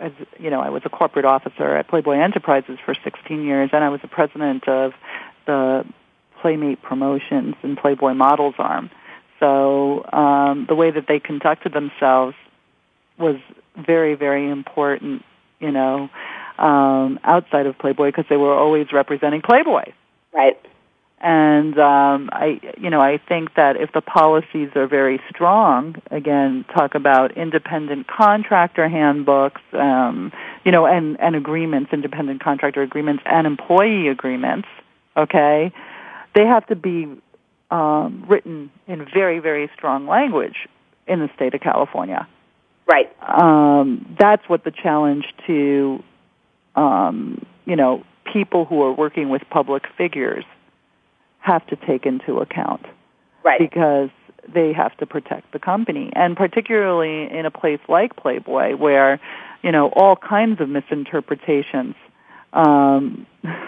[0.00, 3.84] as you know, I was a corporate officer at Playboy Enterprises for 16 years, and
[3.84, 4.92] I was the president of
[5.46, 5.84] the
[6.40, 8.90] Playmate Promotions and Playboy Models arm.
[9.40, 12.34] So um, the way that they conducted themselves
[13.18, 13.36] was
[13.76, 15.24] very, very important.
[15.60, 16.10] You know,
[16.58, 19.92] um, outside of Playboy because they were always representing Playboy.
[20.32, 20.58] Right.
[21.18, 26.64] And um, I, you know, I think that if the policies are very strong, again,
[26.74, 30.30] talk about independent contractor handbooks, um,
[30.64, 34.68] you know, and and agreements, independent contractor agreements, and employee agreements.
[35.16, 35.72] Okay,
[36.34, 37.08] they have to be
[37.70, 40.68] um, written in very very strong language
[41.06, 42.28] in the state of California.
[42.86, 43.10] Right.
[43.26, 46.02] Um, that's what the challenge to,
[46.76, 50.44] um, you know, people who are working with public figures
[51.40, 52.84] have to take into account.
[53.44, 53.58] Right.
[53.58, 54.10] Because
[54.52, 56.10] they have to protect the company.
[56.14, 59.20] And particularly in a place like Playboy where,
[59.62, 61.96] you know, all kinds of misinterpretations
[62.52, 63.26] um,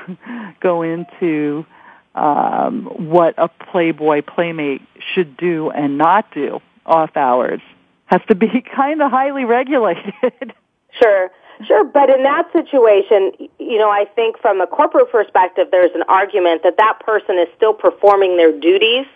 [0.60, 1.66] go into
[2.14, 4.82] um, what a Playboy playmate
[5.14, 7.60] should do and not do off hours
[8.08, 10.12] has to be kind of highly regulated.
[10.98, 11.30] Sure.
[11.66, 16.02] Sure, but in that situation, you know, I think from a corporate perspective, there's an
[16.08, 19.06] argument that that person is still performing their duties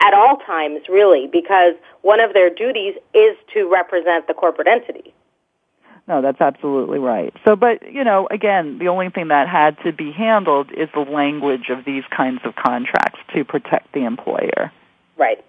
[0.00, 5.14] at all times, really, because one of their duties is to represent the corporate entity.
[6.06, 7.32] No, that's absolutely right.
[7.46, 11.00] So, but, you know, again, the only thing that had to be handled is the
[11.00, 14.70] language of these kinds of contracts to protect the employer.
[15.16, 15.42] Right.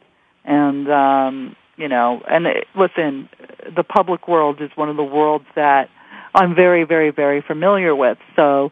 [0.46, 3.30] And, um, you know, and it, listen,
[3.76, 5.90] the public world is one of the worlds that
[6.34, 8.18] I'm very, very, very familiar with.
[8.36, 8.72] So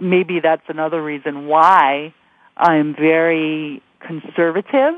[0.00, 2.12] maybe that's another reason why
[2.56, 4.94] I'm very conservative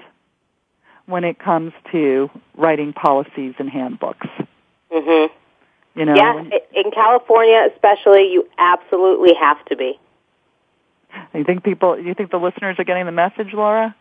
[1.06, 4.26] when it comes to writing policies and handbooks.
[4.92, 5.30] Mhm.
[5.94, 9.98] You know, yeah, in California especially, you absolutely have to be.
[11.34, 11.98] You think people?
[11.98, 13.96] You think the listeners are getting the message, Laura?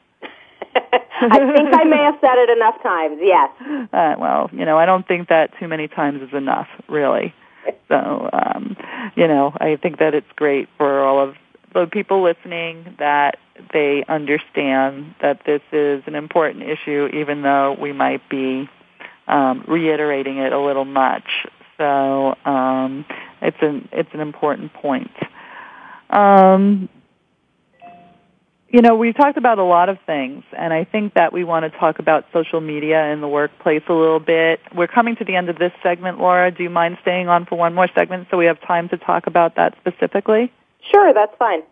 [1.21, 3.19] I think I may have said it enough times.
[3.21, 3.49] Yes.
[3.93, 7.33] Uh, well, you know, I don't think that too many times is enough, really.
[7.89, 8.77] So, um,
[9.15, 11.35] you know, I think that it's great for all of
[11.73, 13.39] the people listening that
[13.73, 18.69] they understand that this is an important issue, even though we might be
[19.27, 21.45] um, reiterating it a little much.
[21.77, 23.05] So um,
[23.41, 25.11] it's an it's an important point.
[26.09, 26.89] Um,
[28.69, 31.71] you know, we've talked about a lot of things, and I think that we want
[31.71, 34.59] to talk about social media in the workplace a little bit.
[34.75, 36.51] We're coming to the end of this segment, Laura.
[36.51, 39.25] Do you mind staying on for one more segment so we have time to talk
[39.25, 40.51] about that specifically?
[40.91, 41.63] Sure, that's fine.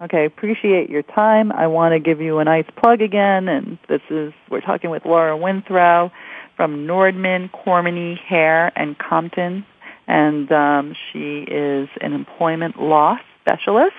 [0.00, 1.50] Okay, appreciate your time.
[1.50, 5.04] I want to give you a nice plug again, and this is, we're talking with
[5.04, 6.12] Laura Winthrow
[6.56, 9.66] from Nordman, Cormany, Hair, and Compton,
[10.06, 13.94] and um, she is an employment law specialist,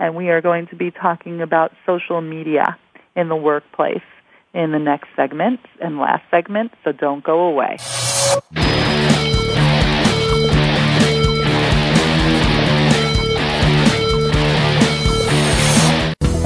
[0.00, 2.78] and we are going to be talking about social media
[3.14, 4.02] in the workplace
[4.54, 7.76] in the next segment and last segment, so don't go away.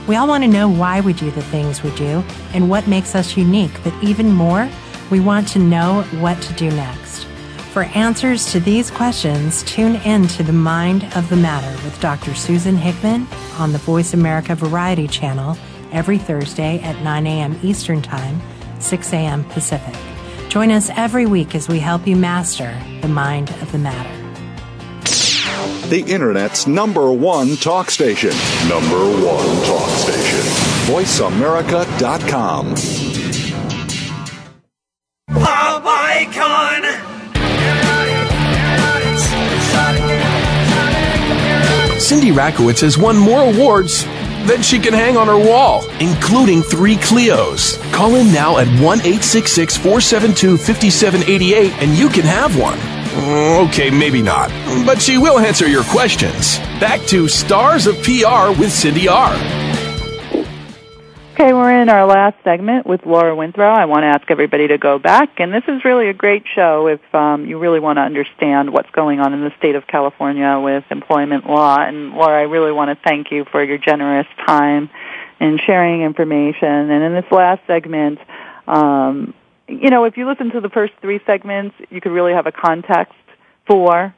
[0.07, 2.23] We all want to know why we do the things we do
[2.53, 4.67] and what makes us unique, but even more,
[5.11, 7.25] we want to know what to do next.
[7.73, 12.33] For answers to these questions, tune in to The Mind of the Matter with Dr.
[12.33, 13.27] Susan Hickman
[13.59, 15.55] on the Voice America Variety Channel
[15.91, 17.59] every Thursday at 9 a.m.
[17.61, 18.41] Eastern Time,
[18.79, 19.43] 6 a.m.
[19.45, 19.95] Pacific.
[20.49, 24.15] Join us every week as we help you master the mind of the matter.
[25.89, 28.31] The Internet's number one talk station.
[28.67, 30.39] Number one talk station.
[30.91, 32.75] VoiceAmerica.com.
[35.39, 36.81] Pop icon!
[41.99, 44.03] Cindy Rakowitz has won more awards
[44.47, 47.79] than she can hang on her wall, including three Clios.
[47.91, 52.77] Call in now at 1 866 472 5788 and you can have one.
[52.77, 54.49] Mm, okay, maybe not,
[54.85, 56.59] but she will answer your questions.
[56.79, 59.33] Back to Stars of PR with Cindy R.
[61.39, 63.73] Okay, we're in our last segment with Laura Winthrow.
[63.73, 66.87] I want to ask everybody to go back, and this is really a great show
[66.87, 70.59] if um, you really want to understand what's going on in the state of California
[70.61, 71.77] with employment law.
[71.79, 74.89] And Laura, I really want to thank you for your generous time
[75.39, 76.67] in sharing information.
[76.67, 78.19] And in this last segment,
[78.67, 79.33] um,
[79.69, 82.51] you know, if you listen to the first three segments, you could really have a
[82.51, 83.15] context
[83.65, 84.13] for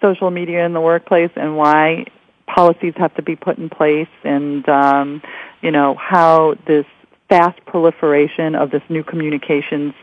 [0.00, 2.04] social media in the workplace and why
[2.46, 5.22] policies have to be put in place and um,
[5.62, 6.86] you know how this
[7.28, 9.94] fast proliferation of this new communications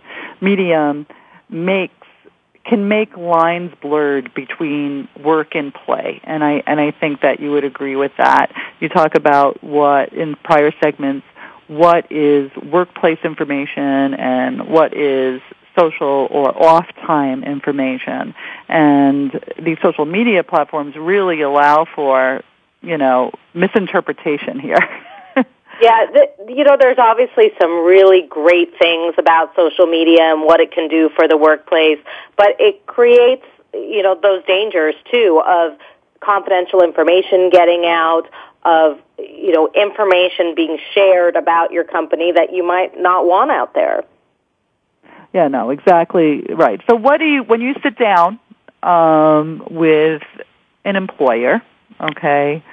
[0.42, 1.06] medium
[1.50, 1.94] makes
[2.66, 7.52] can make lines blurred between work and play and i and i think that you
[7.52, 11.26] would agree with that you talk about what in prior segments
[11.68, 15.40] what is workplace information and what is
[15.78, 18.34] social or off time information.
[18.68, 22.42] And these social media platforms really allow for,
[22.82, 24.78] you know, misinterpretation here.
[25.82, 30.60] yeah, the, you know, there's obviously some really great things about social media and what
[30.60, 32.00] it can do for the workplace,
[32.38, 35.78] but it creates, you know, those dangers too of
[36.20, 38.24] confidential information getting out,
[38.64, 43.74] of, you know, information being shared about your company that you might not want out
[43.74, 44.04] there.
[45.34, 46.82] Yeah, no, exactly right.
[46.90, 48.40] So what do you, when you sit down
[48.84, 50.24] um, with
[50.84, 51.62] an employer,
[52.02, 52.64] okay,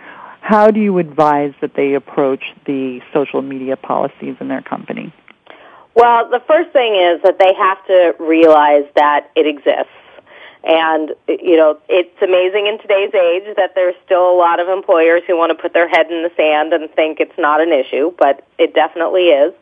[0.46, 5.12] how do you advise that they approach the social media policies in their company?
[5.96, 9.90] Well, the first thing is that they have to realize that it exists.
[10.62, 15.22] And, you know, it's amazing in today's age that there's still a lot of employers
[15.26, 18.12] who want to put their head in the sand and think it's not an issue,
[18.16, 19.52] but it definitely is.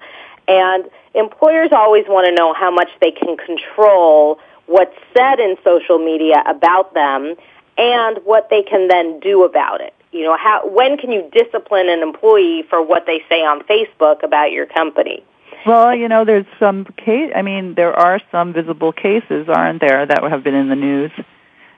[0.49, 5.99] And employers always want to know how much they can control what's said in social
[5.99, 7.37] media about them
[7.79, 9.95] and what they can then do about it.
[10.15, 14.23] You know, how, when can you discipline an employee for what they say on Facebook
[14.23, 15.25] about your company?
[15.67, 17.33] Well, you know, there's some case.
[17.35, 21.11] I mean, there are some visible cases, aren't there, that have been in the news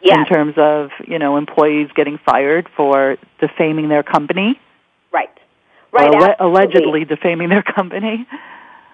[0.02, 0.18] yes.
[0.18, 4.60] in terms of you know employees getting fired for defaming their company.
[5.12, 5.30] Right.
[5.92, 6.14] Right.
[6.14, 8.26] Or allegedly defaming their company.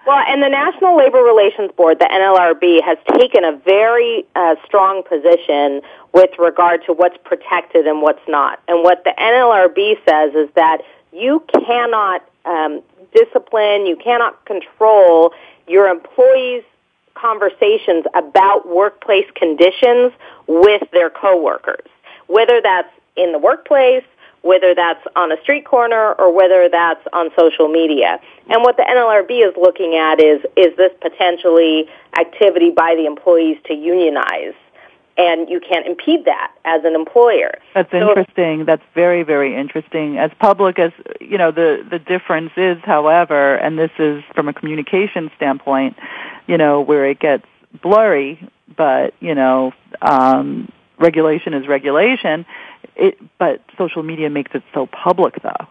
[0.05, 5.01] Well, and the National Labor Relations Board, the NLRB, has taken a very uh, strong
[5.03, 5.81] position
[6.13, 8.59] with regard to what's protected and what's not.
[8.67, 10.79] And what the NLRB says is that
[11.13, 12.81] you cannot um,
[13.15, 15.33] discipline, you cannot control
[15.67, 16.63] your employees'
[17.13, 20.11] conversations about workplace conditions
[20.47, 21.87] with their coworkers,
[22.27, 24.03] whether that's in the workplace,
[24.43, 28.19] whether that's on a street corner or whether that's on social media.
[28.49, 33.57] And what the NLRB is looking at is is this potentially activity by the employees
[33.65, 34.53] to unionize
[35.17, 37.51] and you can't impede that as an employer.
[37.73, 38.65] That's so interesting.
[38.65, 40.17] That's very, very interesting.
[40.17, 44.53] As public as you know, the the difference is, however, and this is from a
[44.53, 45.97] communication standpoint,
[46.47, 47.45] you know, where it gets
[47.81, 49.71] blurry, but you know,
[50.01, 52.45] um, regulation is regulation.
[52.95, 55.67] It, but social media makes it so public, though.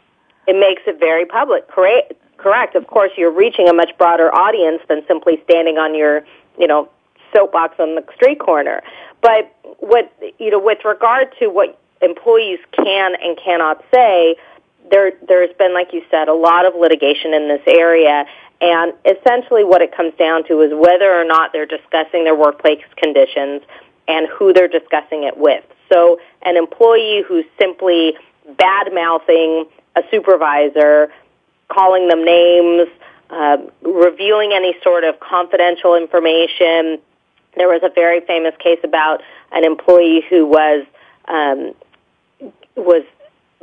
[0.47, 1.69] It makes it very public.
[1.69, 2.15] Correct.
[2.37, 2.75] Correct.
[2.75, 6.25] Of course, you're reaching a much broader audience than simply standing on your,
[6.59, 6.89] you know,
[7.33, 8.83] soapbox on the street corner.
[9.21, 14.37] But what you know, with regard to what employees can and cannot say,
[14.91, 18.27] there there's been, like you said, a lot of litigation in this area.
[18.61, 22.83] And essentially, what it comes down to is whether or not they're discussing their workplace
[22.97, 23.63] conditions
[24.09, 25.65] and who they're discussing it with.
[25.91, 28.17] So, an employee who's simply
[28.57, 31.13] bad mouthing a supervisor,
[31.69, 32.89] calling them names,
[33.31, 36.99] uh, revealing any sort of confidential information,
[37.57, 39.23] there was a very famous case about
[39.53, 40.87] an employee who was
[41.29, 41.75] um,
[42.77, 43.05] was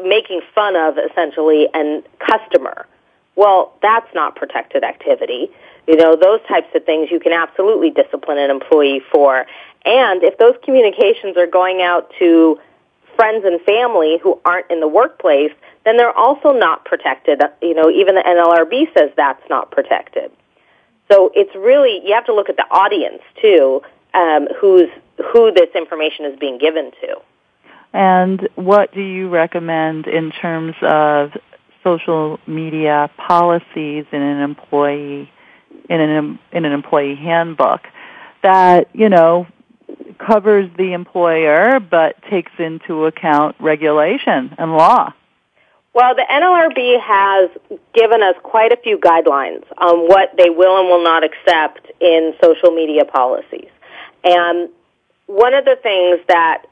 [0.02, 2.86] making fun of essentially a customer.
[3.36, 5.50] Well, that's not protected activity.
[5.90, 9.48] You know, those types of things you can absolutely discipline an employee for.
[9.84, 12.60] And if those communications are going out to
[13.16, 15.52] friends and family who aren't in the workplace,
[15.86, 17.42] then they're also not protected.
[17.64, 20.32] You know, even the NLRB says that's not protected.
[21.12, 23.82] So it's really you have to look at the audience too,
[24.14, 24.90] um, who's
[25.34, 27.16] who this information is being given to.
[27.94, 31.32] And what do you recommend in terms of
[31.84, 35.32] social media policies in an employee
[35.90, 37.82] in an in an employee handbook
[38.44, 39.48] that you know
[40.20, 45.14] covers the employer but takes into account regulation and law?
[45.94, 50.88] Well, the NLRB has given us quite a few guidelines on what they will and
[50.88, 53.70] will not accept in social media policies.
[54.24, 54.70] And
[55.26, 56.66] one of the things that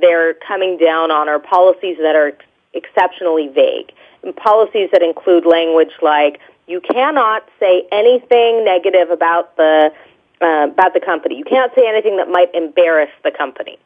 [0.00, 2.32] they're coming down on are policies that are
[2.72, 3.92] exceptionally vague.
[4.22, 9.92] And policies that include language like you cannot say anything negative about the
[10.40, 11.36] uh, about the company.
[11.36, 13.78] You can't say anything that might embarrass the company.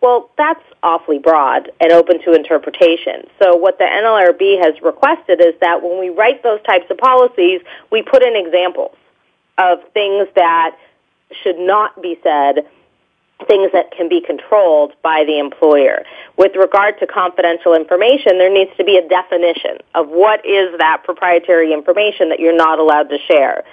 [0.00, 3.24] Well, that's awfully broad and open to interpretation.
[3.42, 7.60] So what the NLRB has requested is that when we write those types of policies,
[7.90, 8.96] we put in examples
[9.58, 10.76] of things that
[11.42, 12.66] should not be said,
[13.46, 16.04] things that can be controlled by the employer.
[16.38, 21.02] With regard to confidential information, there needs to be a definition of what is that
[21.04, 23.64] proprietary information that you're not allowed to share.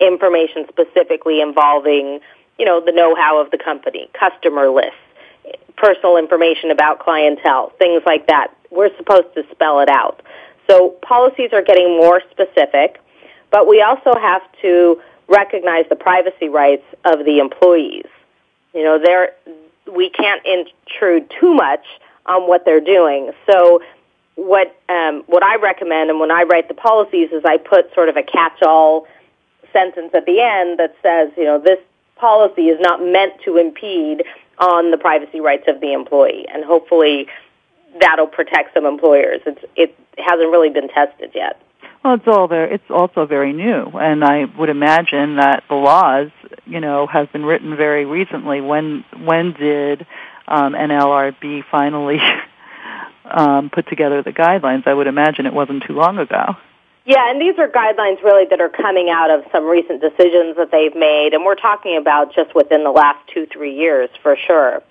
[0.00, 2.20] Information specifically involving,
[2.58, 4.96] you know, the know-how of the company, customer lists,
[5.76, 8.54] personal information about clientele, things like that.
[8.70, 10.22] We're supposed to spell it out.
[10.70, 13.00] So policies are getting more specific,
[13.50, 18.06] but we also have to recognize the privacy rights of the employees.
[18.74, 19.32] You know, they're,
[19.92, 21.84] we can't intrude too much
[22.26, 23.32] on what they're doing.
[23.50, 23.82] So
[24.34, 28.08] what um, what I recommend and when I write the policies is I put sort
[28.08, 29.06] of a catch-all
[29.72, 31.78] sentence at the end that says, you know, this
[32.16, 34.24] policy is not meant to impede
[34.58, 37.26] on the privacy rights of the employee, and hopefully
[38.00, 39.40] that'll protect some employers.
[39.44, 41.60] It's, it hasn't really been tested yet.
[42.02, 46.30] Well, it's all very, it's also very new, and I would imagine that the laws,
[46.66, 48.60] you know, have been written very recently.
[48.60, 50.04] When when did
[50.48, 52.18] um, NLRB finally
[53.24, 54.88] um, put together the guidelines?
[54.88, 56.56] I would imagine it wasn't too long ago.
[57.04, 60.70] Yeah, and these are guidelines really that are coming out of some recent decisions that
[60.72, 64.82] they've made, and we're talking about just within the last two, three years for sure.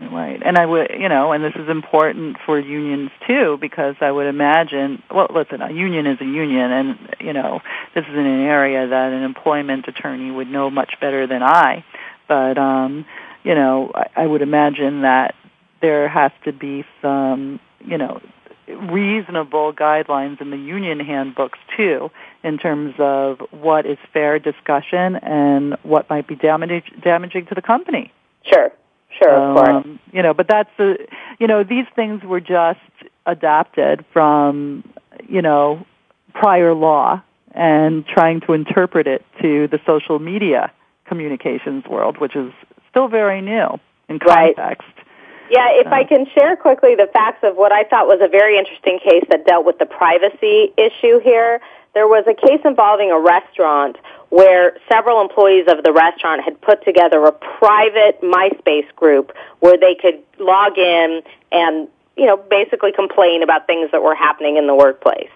[0.00, 4.12] Right, and I would, you know, and this is important for unions too, because I
[4.12, 7.60] would imagine, well, listen, a union is a union, and you know,
[7.94, 11.84] this is in an area that an employment attorney would know much better than I.
[12.28, 13.06] But, um,
[13.42, 15.34] you know, I, I would imagine that
[15.80, 18.20] there has to be some, you know,
[18.68, 22.10] reasonable guidelines in the union handbooks too
[22.44, 27.62] in terms of what is fair discussion and what might be damage, damaging to the
[27.62, 28.12] company.
[28.44, 28.70] Sure,
[29.10, 29.84] sure, of course.
[29.84, 31.06] Um, you know, but that's the,
[31.38, 32.80] you know, these things were just
[33.26, 34.84] adapted from,
[35.28, 35.86] you know,
[36.34, 40.72] prior law and trying to interpret it to the social media
[41.06, 42.52] communications world, which is
[42.90, 43.78] still very new
[44.08, 44.86] in context.
[44.96, 45.06] Right.
[45.50, 48.58] Yeah, if I can share quickly the facts of what I thought was a very
[48.58, 51.60] interesting case that dealt with the privacy issue here.
[51.94, 53.96] There was a case involving a restaurant
[54.28, 59.94] where several employees of the restaurant had put together a private MySpace group where they
[59.94, 64.74] could log in and, you know, basically complain about things that were happening in the
[64.74, 65.30] workplace.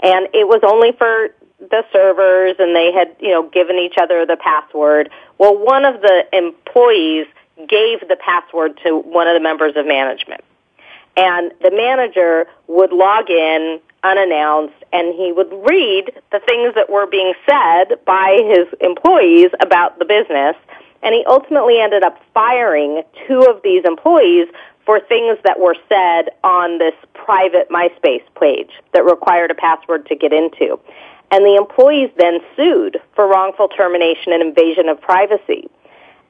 [0.00, 4.24] And it was only for the servers and they had, you know, given each other
[4.24, 5.10] the password.
[5.36, 7.26] Well, one of the employees
[7.66, 10.42] gave the password to one of the members of management.
[11.16, 17.06] And the manager would log in unannounced and he would read the things that were
[17.06, 20.54] being said by his employees about the business.
[21.02, 24.48] And he ultimately ended up firing two of these employees
[24.84, 30.16] for things that were said on this private MySpace page that required a password to
[30.16, 30.78] get into.
[31.30, 35.68] And the employees then sued for wrongful termination and invasion of privacy.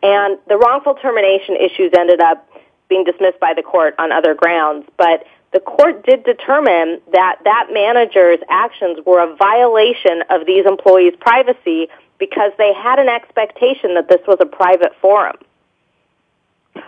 [0.03, 2.49] And the wrongful termination issues ended up
[2.89, 7.69] being dismissed by the court on other grounds, but the court did determine that that
[7.73, 11.89] manager's actions were a violation of these employees' privacy
[12.19, 15.37] because they had an expectation that this was a private forum.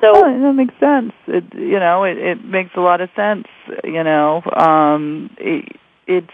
[0.00, 1.12] So well, that makes sense.
[1.26, 3.46] It, you know, it, it makes a lot of sense.
[3.82, 6.30] You know, um, it, it's.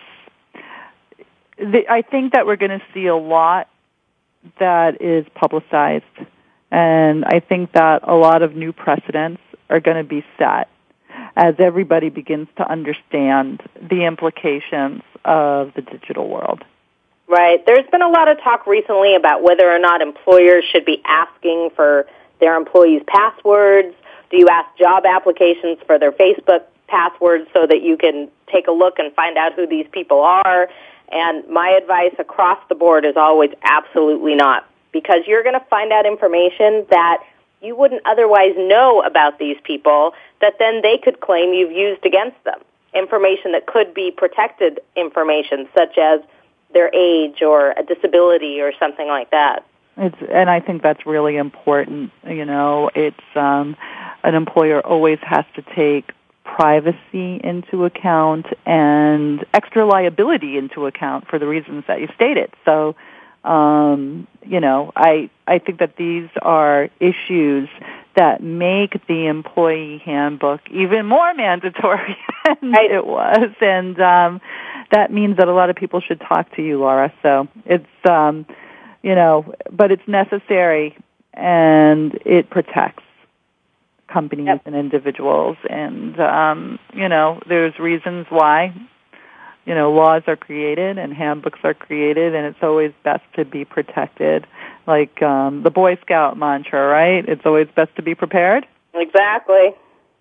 [1.59, 3.69] The, I think that we're going to see a lot
[4.59, 6.05] that is publicized
[6.71, 10.69] and I think that a lot of new precedents are going to be set
[11.37, 16.65] as everybody begins to understand the implications of the digital world.
[17.29, 17.65] Right.
[17.67, 21.71] There's been a lot of talk recently about whether or not employers should be asking
[21.75, 22.07] for
[22.41, 23.95] their employees' passwords.
[24.31, 28.73] Do you ask job applications for their Facebook passwords so that you can take a
[28.73, 30.69] look and find out who these people are?
[31.11, 34.69] And my advice across the board is always absolutely not
[35.01, 37.23] because you're going to find out information that
[37.61, 42.43] you wouldn't otherwise know about these people that then they could claim you've used against
[42.45, 42.61] them.
[42.95, 46.21] Information that could be protected information, such as
[46.73, 49.67] their age or a disability or something like that.
[49.99, 52.11] It's, and I think that's really important.
[52.27, 53.77] You know, it's um,
[54.25, 56.13] an employer always has to take
[56.45, 62.51] privacy into account and extra liability into account for the reasons that you stated.
[62.65, 62.95] So
[63.47, 67.69] um, you know, I I think that these are issues
[68.15, 72.91] that make the employee handbook even more mandatory than right.
[72.91, 74.41] it was, and um,
[74.91, 77.13] that means that a lot of people should talk to you, Laura.
[77.23, 78.47] So it's um,
[79.03, 80.97] you know, but it's necessary
[81.35, 83.05] and it protects
[84.09, 84.63] companies yep.
[84.67, 88.75] and individuals, and um, you know, there's reasons why
[89.67, 93.65] you know, laws are created and handbooks are created and it's always best to be
[93.65, 94.47] protected.
[94.87, 97.29] Like um the Boy Scout mantra, right?
[97.29, 98.67] It's always best to be prepared.
[98.95, 99.75] Exactly.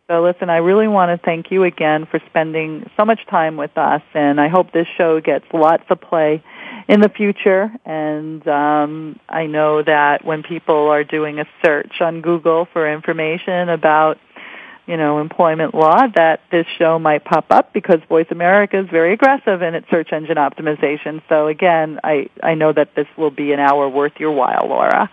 [0.08, 3.76] So listen, I really want to thank you again for spending so much time with
[3.78, 6.44] us and I hope this show gets lots of play
[6.88, 12.22] in the future and um I know that when people are doing a search on
[12.22, 14.18] Google for information about
[14.88, 19.14] you know, employment law that this show might pop up because Voice America is very
[19.14, 21.22] aggressive in its search engine optimization.
[21.28, 25.10] So again, I, I know that this will be an hour worth your while, Laura.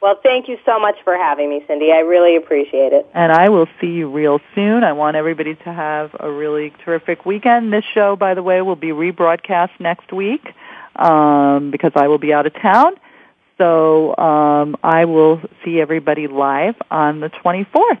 [0.00, 1.90] Well, thank you so much for having me, Cindy.
[1.90, 3.08] I really appreciate it.
[3.14, 4.84] And I will see you real soon.
[4.84, 7.72] I want everybody to have a really terrific weekend.
[7.72, 10.54] This show, by the way, will be rebroadcast next week
[10.94, 12.94] um, because I will be out of town.
[13.58, 18.00] So um, I will see everybody live on the 24th.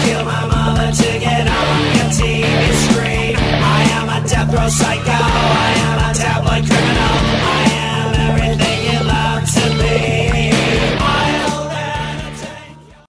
[4.69, 5.80] psycho.